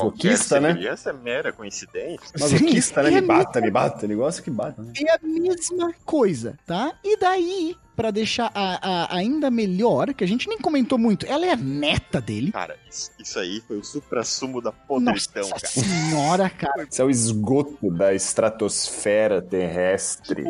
masoquista, 0.06 0.60
né? 0.60 0.70
semelhança 0.74 1.10
é 1.10 1.14
mera 1.14 1.52
coincidência. 1.54 2.28
Masoquista, 2.40 3.04
né? 3.04 3.10
Sim, 3.10 3.16
Me 3.16 3.22
é 3.22 3.22
bata, 3.22 3.62
me 3.62 3.72
bata. 3.72 4.06
Ele 4.06 4.16
gosta 4.16 4.42
que 4.42 4.50
bata. 4.52 4.82
Né? 4.82 4.94
É 4.98 5.14
a 5.16 5.20
mesma 5.22 5.94
coisa, 6.06 6.58
tá? 6.66 6.94
E 7.04 7.18
daí, 7.18 7.76
pra 7.96 8.12
deixar 8.12 8.52
a- 8.54 8.80
a- 9.06 9.16
ainda 9.18 9.50
melhor, 9.50 10.14
que 10.14 10.24
a 10.24 10.28
gente 10.28 10.48
nem 10.48 10.58
comentou 10.60 10.98
muito, 10.98 11.26
ela 11.26 11.46
é 11.46 11.52
a 11.54 11.58
neta 11.58 12.22
dele. 12.22 12.52
Cara, 12.52 12.76
isso, 12.90 13.12
isso 13.20 13.40
aí 13.40 13.62
foi 13.68 13.78
o 13.78 13.84
supra-sumo 13.84 14.62
da 14.62 14.72
Nossa 14.72 14.86
podridão, 14.88 15.50
cara. 15.50 15.68
senhora, 15.68 16.50
cara. 16.50 16.88
Isso 16.90 17.02
é 17.02 17.06
o 17.06 17.10
esgoto 17.10 17.90
da 17.92 18.14
estratosfera 18.14 19.42
terrestre. 19.42 20.44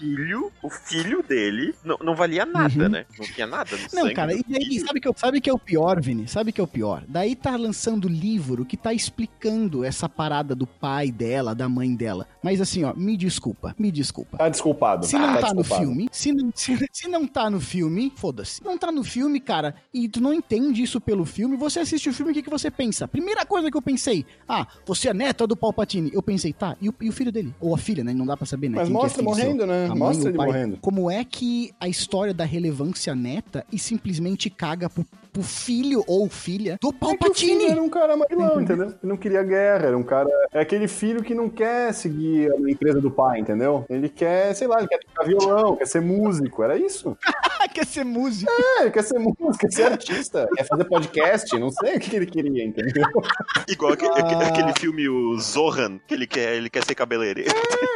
Filho, 0.00 0.50
o 0.62 0.70
filho 0.70 1.22
dele 1.22 1.74
não, 1.84 1.96
não 2.02 2.14
valia 2.16 2.46
nada, 2.46 2.82
Uhum. 2.84 2.88
né? 2.88 3.04
Não 3.18 3.26
tinha 3.26 3.46
nada 3.46 3.70
no 3.76 3.82
Não, 3.82 3.88
sangue 4.04 4.14
cara, 4.14 4.32
do 4.32 4.38
e 4.38 4.44
daí, 4.48 4.64
filho. 4.64 4.86
sabe 4.86 5.00
que, 5.00 5.06
eu- 5.08 5.14
sabe 5.16 5.40
que 5.40 5.50
é 5.50 5.52
o 5.52 5.58
pior, 5.58 6.00
Vini? 6.00 6.26
Sabe 6.26 6.52
que 6.52 6.60
é 6.60 6.64
o 6.64 6.66
pior? 6.66 7.04
Daí 7.06 7.36
tá 7.36 7.54
lançando 7.54 8.08
livro 8.08 8.64
que 8.64 8.76
tá 8.76 8.94
explicando 8.94 9.84
essa 9.84 10.08
parada 10.08 10.54
do 10.54 10.66
pai 10.66 11.10
dela, 11.10 11.54
da 11.54 11.68
mãe 11.68 11.94
dela. 11.94 12.26
Mas 12.42 12.60
assim, 12.60 12.82
ó, 12.84 12.94
me 12.94 13.16
desculpa, 13.16 13.74
me 13.78 13.92
desculpa. 13.92 14.38
Tá 14.38 14.48
desculpado. 14.48 15.04
Se 15.06 15.16
não 15.18 15.34
tá, 15.34 15.48
no 15.52 15.62
desculpado. 15.62 15.80
filme, 15.82 16.08
se 16.10 16.32
não, 16.32 16.50
se, 16.54 16.88
se 16.92 17.08
não 17.08 17.26
tá 17.26 17.50
no 17.50 17.60
filme, 17.60 18.12
foda-se. 18.16 18.64
Não 18.64 18.78
tá 18.78 18.90
no 18.90 19.04
filme, 19.04 19.38
cara, 19.38 19.74
e 19.92 20.08
tu 20.08 20.20
não 20.20 20.32
entende 20.32 20.82
isso 20.82 21.00
pelo 21.00 21.26
filme, 21.26 21.56
você 21.56 21.80
assiste 21.80 22.08
o 22.08 22.12
filme, 22.14 22.32
o 22.32 22.34
que, 22.34 22.42
que 22.42 22.50
você 22.50 22.70
pensa? 22.70 23.06
Primeira 23.06 23.44
coisa 23.44 23.70
que 23.70 23.76
eu 23.76 23.82
pensei, 23.82 24.24
ah, 24.48 24.66
você 24.86 25.10
é 25.10 25.14
neta 25.14 25.46
do 25.46 25.54
Palpatine. 25.56 26.10
Eu 26.12 26.22
pensei, 26.22 26.52
tá, 26.52 26.74
e 26.80 26.88
o, 26.88 26.94
e 27.00 27.08
o 27.08 27.12
filho 27.12 27.30
dele? 27.30 27.54
Ou 27.60 27.74
a 27.74 27.78
filha, 27.78 28.02
né? 28.02 28.14
Não 28.14 28.24
dá 28.24 28.36
pra 28.36 28.46
saber, 28.46 28.68
né? 28.70 28.76
Mas 28.78 28.88
é 28.88 28.92
mostra 28.92 29.22
é 29.22 29.24
morrendo, 29.24 29.66
né? 29.66 29.89
Mãe 29.94 30.08
Mostra 30.08 30.30
o 30.30 30.34
pai. 30.34 30.46
morrendo. 30.46 30.78
Como 30.80 31.10
é 31.10 31.24
que 31.24 31.72
a 31.80 31.88
história 31.88 32.34
da 32.34 32.44
relevância 32.44 33.14
neta 33.14 33.64
e 33.72 33.78
simplesmente 33.78 34.48
caga 34.50 34.88
pro, 34.88 35.06
pro 35.30 35.42
filho 35.42 36.04
ou 36.06 36.28
filha 36.28 36.76
do 36.80 36.88
É 36.90 36.92
Palpatine? 36.92 37.66
era 37.66 37.82
um 37.82 37.88
cara 37.88 38.16
marilão, 38.16 38.60
entendeu? 38.60 38.86
Ele 38.88 38.96
não 39.02 39.16
queria 39.16 39.42
guerra, 39.42 39.86
era 39.86 39.96
um 39.96 40.02
cara. 40.02 40.28
É 40.52 40.60
aquele 40.60 40.88
filho 40.88 41.22
que 41.22 41.34
não 41.34 41.48
quer 41.48 41.92
seguir 41.94 42.52
a 42.52 42.70
empresa 42.70 43.00
do 43.00 43.10
pai, 43.10 43.40
entendeu? 43.40 43.84
Ele 43.88 44.08
quer, 44.08 44.54
sei 44.54 44.66
lá, 44.66 44.78
ele 44.80 44.88
quer 44.88 44.98
tocar 45.00 45.24
violão, 45.26 45.76
quer 45.76 45.86
ser 45.86 46.00
músico, 46.00 46.62
era 46.62 46.76
isso. 46.76 47.16
Quer 47.74 47.86
ser 47.86 48.04
músico. 48.04 48.50
É, 48.50 48.82
ele 48.82 48.90
quer 48.90 49.04
ser 49.04 49.18
músico, 49.18 49.56
quer 49.58 49.70
ser 49.70 49.82
artista, 49.84 50.48
quer 50.56 50.64
fazer 50.66 50.84
podcast, 50.84 51.56
não 51.58 51.70
sei 51.70 51.96
o 51.96 52.00
que 52.00 52.16
ele 52.16 52.26
queria, 52.26 52.64
entendeu? 52.64 53.04
Igual 53.68 53.92
aque- 53.92 54.06
aque- 54.06 54.34
Ah. 54.34 54.48
aquele 54.48 54.72
filme, 54.80 55.08
o 55.08 55.38
Zohan, 55.38 56.00
que 56.04 56.14
ele 56.14 56.26
quer, 56.26 56.56
ele 56.56 56.68
quer 56.68 56.84
ser 56.84 56.94
cabeleireiro. 56.96 57.52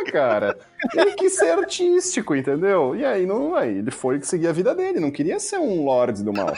É, 0.07 0.11
cara. 0.13 0.57
Ele 0.95 1.13
quis 1.15 1.35
ser 1.35 1.59
artístico, 1.59 2.37
entendeu? 2.37 2.95
E 2.95 3.05
aí 3.05 3.27
não, 3.27 3.57
aí 3.57 3.79
ele 3.79 3.91
foi 3.91 4.21
seguir 4.23 4.47
a 4.49 4.53
vida 4.53 4.75
dele, 4.75 5.01
não 5.01 5.11
queria 5.11 5.41
ser 5.41 5.59
um 5.59 5.83
lord 5.85 6.23
do 6.23 6.33
mal. 6.33 6.55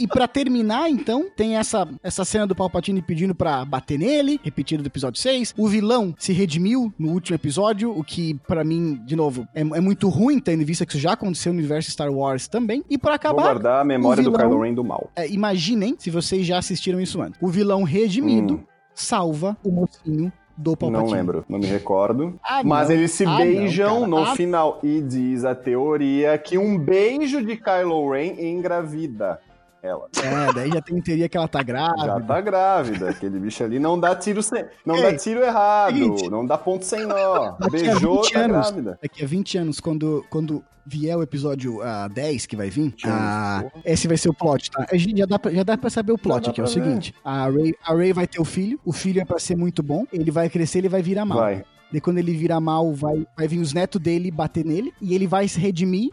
E 0.00 0.06
pra 0.08 0.26
terminar, 0.26 0.90
então, 0.90 1.26
tem 1.36 1.56
essa, 1.56 1.86
essa 2.02 2.24
cena 2.24 2.46
do 2.46 2.54
Palpatine 2.56 3.00
pedindo 3.00 3.34
pra 3.34 3.64
bater 3.64 3.98
nele, 3.98 4.40
repetido 4.42 4.82
do 4.82 4.86
episódio 4.86 5.20
6. 5.20 5.54
O 5.56 5.68
vilão 5.68 6.12
se 6.18 6.32
redimiu 6.32 6.92
no 6.98 7.10
último 7.12 7.36
episódio, 7.36 7.96
o 7.96 8.02
que 8.02 8.34
pra 8.48 8.64
mim, 8.64 9.00
de 9.04 9.14
novo, 9.14 9.46
é, 9.54 9.60
é 9.60 9.80
muito 9.80 10.08
ruim, 10.08 10.40
tendo 10.40 10.62
em 10.62 10.64
vista 10.64 10.84
que 10.84 10.92
isso 10.92 11.00
já 11.00 11.12
aconteceu 11.12 11.52
no 11.52 11.58
universo 11.60 11.90
Star 11.90 12.10
Wars 12.12 12.48
também. 12.48 12.82
E 12.90 12.98
pra 12.98 13.10
Vou 13.10 13.16
acabar, 13.16 13.42
guardar 13.42 13.80
a 13.82 13.84
memória 13.84 14.20
o 14.20 14.24
do 14.24 14.32
vilão- 14.32 14.48
Kylo 14.50 14.62
Ren 14.62 14.74
do 14.74 14.82
mal. 14.84 15.10
é, 15.14 15.28
imaginem 15.28 15.94
se 15.98 16.10
vocês 16.10 16.44
já 16.46 16.58
assistiram 16.58 17.00
isso 17.00 17.20
antes. 17.22 17.38
O 17.40 17.48
vilão 17.48 17.84
redimido 17.84 18.54
Hum. 18.54 18.64
salva 18.94 19.56
o 19.62 19.70
mocinho 19.70 20.32
do 20.56 20.76
Palpatine. 20.76 21.08
Não 21.10 21.16
lembro, 21.16 21.44
não 21.48 21.58
me 21.58 21.66
recordo. 21.66 22.38
Ah, 22.42 22.62
Mas 22.64 22.88
não. 22.88 22.96
eles 22.96 23.10
se 23.12 23.24
Ah, 23.24 23.36
beijam 23.36 24.00
não, 24.00 24.06
no. 24.08 24.16
Ah. 24.24 24.34
final. 24.36 24.80
E 24.82 25.00
diz 25.00 25.44
a 25.44 25.54
teoria 25.54 26.36
que 26.38 26.58
um 26.58 26.76
beijo 26.78 27.44
de 27.44 27.56
Kylo 27.56 28.10
Ren 28.10 28.34
engravida 28.38 29.40
ela. 29.82 30.08
É, 30.22 30.52
daí 30.52 30.70
já 30.70 30.80
tem 30.80 31.00
teoria 31.00 31.28
que 31.28 31.36
ela 31.36 31.48
tá 31.48 31.62
grávida. 31.62 32.06
Já 32.06 32.20
tá 32.20 32.40
grávida. 32.40 33.10
Aquele 33.10 33.38
bicho 33.40 33.62
ali 33.64 33.78
não 33.78 33.98
dá 33.98 34.14
tiro 34.14 34.42
sem. 34.42 34.64
Não 34.86 34.96
Ei, 34.96 35.02
dá 35.02 35.16
tiro 35.16 35.42
errado. 35.42 35.92
seguinte. 35.94 36.30
não 36.30 36.46
dá 36.46 36.56
ponto 36.56 36.84
sem 36.84 37.04
nó. 37.04 37.56
Beijou, 37.70 38.22
20 38.22 38.32
tá 38.32 38.40
anos. 38.40 38.70
grávida. 38.70 38.98
Daqui 39.02 39.24
a 39.24 39.26
20 39.26 39.58
anos, 39.58 39.80
quando, 39.80 40.24
quando 40.30 40.62
vier 40.86 41.16
o 41.16 41.22
episódio 41.22 41.82
ah, 41.82 42.08
10 42.08 42.46
que 42.46 42.56
vai 42.56 42.70
vir, 42.70 42.82
20 42.90 43.06
anos, 43.08 43.62
porra. 43.70 43.82
esse 43.84 44.08
vai 44.08 44.16
ser 44.16 44.28
o 44.28 44.34
plot, 44.34 44.70
tá? 44.70 44.86
A 44.90 44.96
gente 44.96 45.18
já 45.18 45.26
dá 45.26 45.38
pra, 45.38 45.50
já 45.52 45.62
dá 45.62 45.76
pra 45.76 45.90
saber 45.90 46.12
o 46.12 46.18
plot 46.18 46.50
aqui, 46.50 46.60
é 46.60 46.64
o 46.64 46.66
ver. 46.66 46.72
seguinte. 46.72 47.14
A 47.24 47.48
Ray, 47.48 47.74
a 47.84 47.94
Ray 47.94 48.12
vai 48.12 48.26
ter 48.26 48.40
o 48.40 48.44
filho, 48.44 48.78
o 48.84 48.92
filho 48.92 49.20
é 49.20 49.24
pra 49.24 49.38
ser 49.38 49.56
muito 49.56 49.82
bom, 49.82 50.04
ele 50.12 50.30
vai 50.30 50.48
crescer, 50.48 50.78
ele 50.78 50.88
vai 50.88 51.02
virar 51.02 51.24
mal. 51.24 51.38
Vai. 51.38 51.64
Daí 51.90 52.00
quando 52.00 52.18
ele 52.18 52.32
virar 52.34 52.58
mal, 52.60 52.92
vai, 52.94 53.26
vai 53.36 53.46
vir 53.46 53.58
os 53.58 53.72
netos 53.74 54.00
dele 54.00 54.30
bater 54.30 54.64
nele, 54.64 54.92
e 55.00 55.14
ele 55.14 55.26
vai 55.26 55.46
se 55.46 55.60
redimir. 55.60 56.10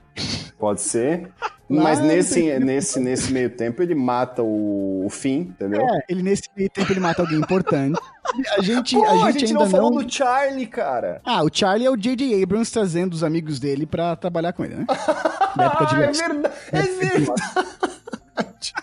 Pode 0.58 0.82
ser. 0.82 1.32
Mas 1.70 2.00
nesse, 2.00 2.60
nesse, 2.60 3.00
nesse 3.00 3.32
meio 3.32 3.50
tempo 3.50 3.84
ele 3.84 3.94
mata 3.94 4.42
o, 4.42 5.06
o 5.06 5.10
Finn, 5.10 5.42
entendeu? 5.42 5.82
É, 5.82 6.00
ele 6.10 6.24
nesse 6.24 6.50
meio 6.58 6.70
tempo 6.70 6.92
ele 6.92 7.00
mata 7.00 7.22
alguém 7.22 7.38
importante. 7.38 8.00
A 8.58 8.62
gente, 8.62 8.96
Pô, 8.96 9.06
a 9.06 9.32
gente 9.32 9.46
ainda 9.46 9.60
não 9.60 9.70
falou 9.70 9.92
não... 9.92 10.04
do 10.04 10.12
Charlie, 10.12 10.66
cara. 10.66 11.22
Ah, 11.24 11.44
o 11.44 11.50
Charlie 11.52 11.86
é 11.86 11.92
o 11.92 11.96
J.J. 11.96 12.42
Abrams 12.42 12.72
trazendo 12.72 13.14
os 13.14 13.24
amigos 13.24 13.60
dele 13.60 13.86
pra 13.86 14.16
trabalhar 14.16 14.54
com 14.54 14.66
ele, 14.66 14.76
né? 14.76 14.86
Da 15.56 15.66
época 15.66 15.86
de 15.86 15.96
Ah, 15.96 16.00
é 16.10 16.12
verdade. 16.12 16.54
É 16.72 16.82
verdade. 16.82 18.74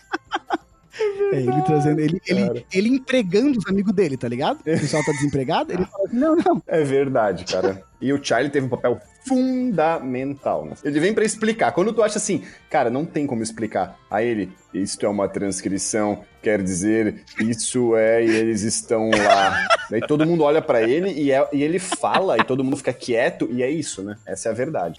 É, 1.32 1.40
ele 1.40 1.62
trazendo, 1.62 2.00
ele, 2.00 2.20
ele, 2.26 2.46
Cara. 2.46 2.64
ele 2.72 2.88
empregando 2.88 3.58
os 3.58 3.66
amigos 3.66 3.92
dele, 3.92 4.16
tá 4.16 4.28
ligado? 4.28 4.60
O 4.60 4.64
pessoal 4.64 5.04
tá 5.04 5.12
desempregado, 5.12 5.72
ele 5.72 5.84
fala 5.84 6.04
assim, 6.06 6.16
não, 6.16 6.36
não, 6.36 6.62
É 6.66 6.82
verdade, 6.84 7.44
cara. 7.44 7.82
E 8.00 8.12
o 8.12 8.22
Charlie 8.22 8.50
teve 8.50 8.66
um 8.66 8.70
papel 8.70 8.98
fundamental. 9.26 10.64
né? 10.66 10.72
Ele 10.84 11.00
vem 11.00 11.12
pra 11.12 11.24
explicar. 11.24 11.72
Quando 11.72 11.92
tu 11.92 12.02
acha 12.02 12.18
assim, 12.18 12.42
cara, 12.70 12.90
não 12.90 13.04
tem 13.04 13.26
como 13.26 13.42
explicar. 13.42 13.98
A 14.10 14.22
ele, 14.22 14.50
isto 14.72 15.04
é 15.04 15.08
uma 15.08 15.28
transcrição, 15.28 16.24
quer 16.42 16.62
dizer, 16.62 17.22
isso 17.40 17.96
é 17.96 18.24
e 18.24 18.30
eles 18.30 18.62
estão 18.62 19.10
lá. 19.10 19.66
Daí 19.90 20.00
todo 20.00 20.26
mundo 20.26 20.42
olha 20.44 20.62
pra 20.62 20.82
ele 20.82 21.10
e, 21.12 21.30
é- 21.32 21.48
e 21.52 21.62
ele 21.62 21.78
fala 21.78 22.36
e 22.38 22.44
todo 22.44 22.64
mundo 22.64 22.76
fica 22.76 22.92
quieto 22.92 23.48
e 23.50 23.62
é 23.62 23.70
isso, 23.70 24.02
né? 24.02 24.16
Essa 24.26 24.48
é 24.48 24.52
a 24.52 24.54
verdade. 24.54 24.96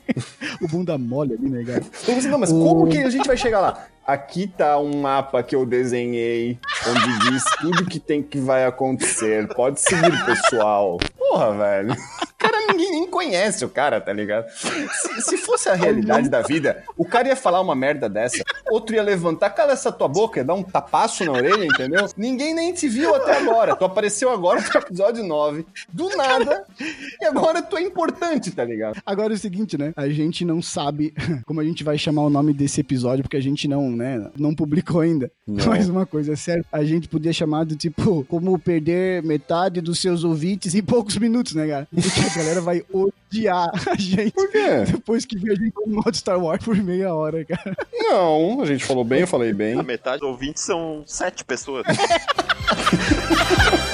o 0.60 0.68
bunda 0.68 0.96
mole 0.98 1.34
ali, 1.34 1.48
né, 1.48 1.64
cara? 1.64 1.82
Então 2.02 2.14
você, 2.14 2.28
não, 2.28 2.38
mas 2.38 2.50
como 2.52 2.88
que 2.88 2.98
a 2.98 3.10
gente 3.10 3.26
vai 3.26 3.36
chegar 3.36 3.60
lá? 3.60 3.86
Aqui 4.06 4.48
tá 4.48 4.78
um 4.80 5.00
mapa 5.00 5.42
que 5.44 5.54
eu 5.54 5.64
desenhei, 5.64 6.58
onde 6.88 7.30
diz 7.30 7.44
tudo 7.60 7.84
que 7.84 8.00
tem 8.00 8.20
que 8.22 8.38
vai 8.38 8.64
acontecer. 8.66 9.46
Pode 9.54 9.80
seguir, 9.80 10.24
pessoal. 10.24 10.98
Porra, 11.32 11.50
velho. 11.56 11.96
Cara, 12.42 12.66
ninguém 12.66 12.90
nem 12.90 13.06
conhece 13.06 13.64
o 13.64 13.68
cara, 13.68 14.00
tá 14.00 14.12
ligado? 14.12 14.50
Se, 14.50 15.22
se 15.22 15.36
fosse 15.36 15.68
a 15.68 15.74
realidade 15.74 16.28
da 16.28 16.42
vida, 16.42 16.82
o 16.96 17.04
cara 17.04 17.28
ia 17.28 17.36
falar 17.36 17.60
uma 17.60 17.74
merda 17.74 18.08
dessa, 18.08 18.42
outro 18.68 18.96
ia 18.96 19.02
levantar, 19.02 19.50
cala 19.50 19.72
essa 19.72 19.92
tua 19.92 20.08
boca, 20.08 20.40
ia 20.40 20.44
dar 20.44 20.54
um 20.54 20.62
tapaço 20.64 21.24
na 21.24 21.30
orelha, 21.30 21.64
entendeu? 21.64 22.04
Ninguém 22.16 22.52
nem 22.52 22.72
te 22.72 22.88
viu 22.88 23.14
até 23.14 23.38
agora. 23.38 23.76
Tu 23.76 23.84
apareceu 23.84 24.28
agora 24.28 24.60
no 24.60 24.80
episódio 24.80 25.22
9, 25.22 25.64
do 25.92 26.08
nada, 26.16 26.64
e 27.20 27.24
agora 27.24 27.62
tu 27.62 27.76
é 27.76 27.82
importante, 27.82 28.50
tá 28.50 28.64
ligado? 28.64 29.00
Agora 29.06 29.32
é 29.32 29.36
o 29.36 29.38
seguinte, 29.38 29.78
né? 29.78 29.92
A 29.94 30.08
gente 30.08 30.44
não 30.44 30.60
sabe 30.60 31.14
como 31.46 31.60
a 31.60 31.64
gente 31.64 31.84
vai 31.84 31.96
chamar 31.96 32.22
o 32.22 32.30
nome 32.30 32.52
desse 32.52 32.80
episódio, 32.80 33.22
porque 33.22 33.36
a 33.36 33.42
gente 33.42 33.68
não, 33.68 33.88
né, 33.88 34.28
não 34.36 34.52
publicou 34.52 35.00
ainda. 35.00 35.30
Não. 35.46 35.64
Mas 35.70 35.88
uma 35.88 36.06
coisa 36.06 36.32
é 36.32 36.36
sério, 36.36 36.64
a 36.72 36.82
gente 36.82 37.06
podia 37.06 37.32
chamar 37.32 37.66
de 37.66 37.76
tipo, 37.76 38.24
como 38.24 38.58
perder 38.58 39.22
metade 39.22 39.80
dos 39.80 40.00
seus 40.00 40.24
ouvintes 40.24 40.74
em 40.74 40.82
poucos 40.82 41.16
minutos, 41.22 41.54
né, 41.54 41.66
cara? 41.66 41.88
Porque 41.94 42.20
a 42.20 42.36
galera 42.36 42.60
vai 42.60 42.82
odiar 42.92 43.70
a 43.88 43.96
gente. 43.96 44.32
Por 44.32 44.50
quê? 44.50 44.84
Depois 44.86 45.24
que 45.24 45.36
a 45.36 45.54
gente 45.54 45.72
falando 45.72 45.94
mal 45.94 46.10
de 46.10 46.18
Star 46.18 46.38
Wars 46.38 46.64
por 46.64 46.76
meia 46.76 47.14
hora, 47.14 47.44
cara. 47.44 47.76
Não, 47.92 48.60
a 48.60 48.66
gente 48.66 48.84
falou 48.84 49.04
bem, 49.04 49.20
eu 49.20 49.26
falei 49.26 49.52
bem. 49.52 49.78
A 49.78 49.82
metade 49.82 50.20
dos 50.20 50.28
ouvintes 50.28 50.62
são 50.62 51.02
sete 51.06 51.44
pessoas. 51.44 51.84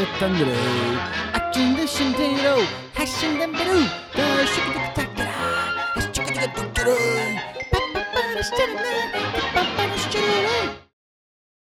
öğrettendir 0.00 0.46
ey. 0.46 0.54
Açında 1.34 1.86
şimdi 1.86 2.44
ro, 2.44 2.60
haşinden 2.94 3.54
beru, 3.54 3.80
da 4.16 4.46
şıkı 4.46 4.72
tıkı 4.72 4.94
takdara, 4.94 5.32
şıkı 6.00 6.34
tıkı 6.34 6.54
takdara. 6.54 6.96
Papa 7.72 8.06
para 8.12 8.42
şarına, 8.42 9.29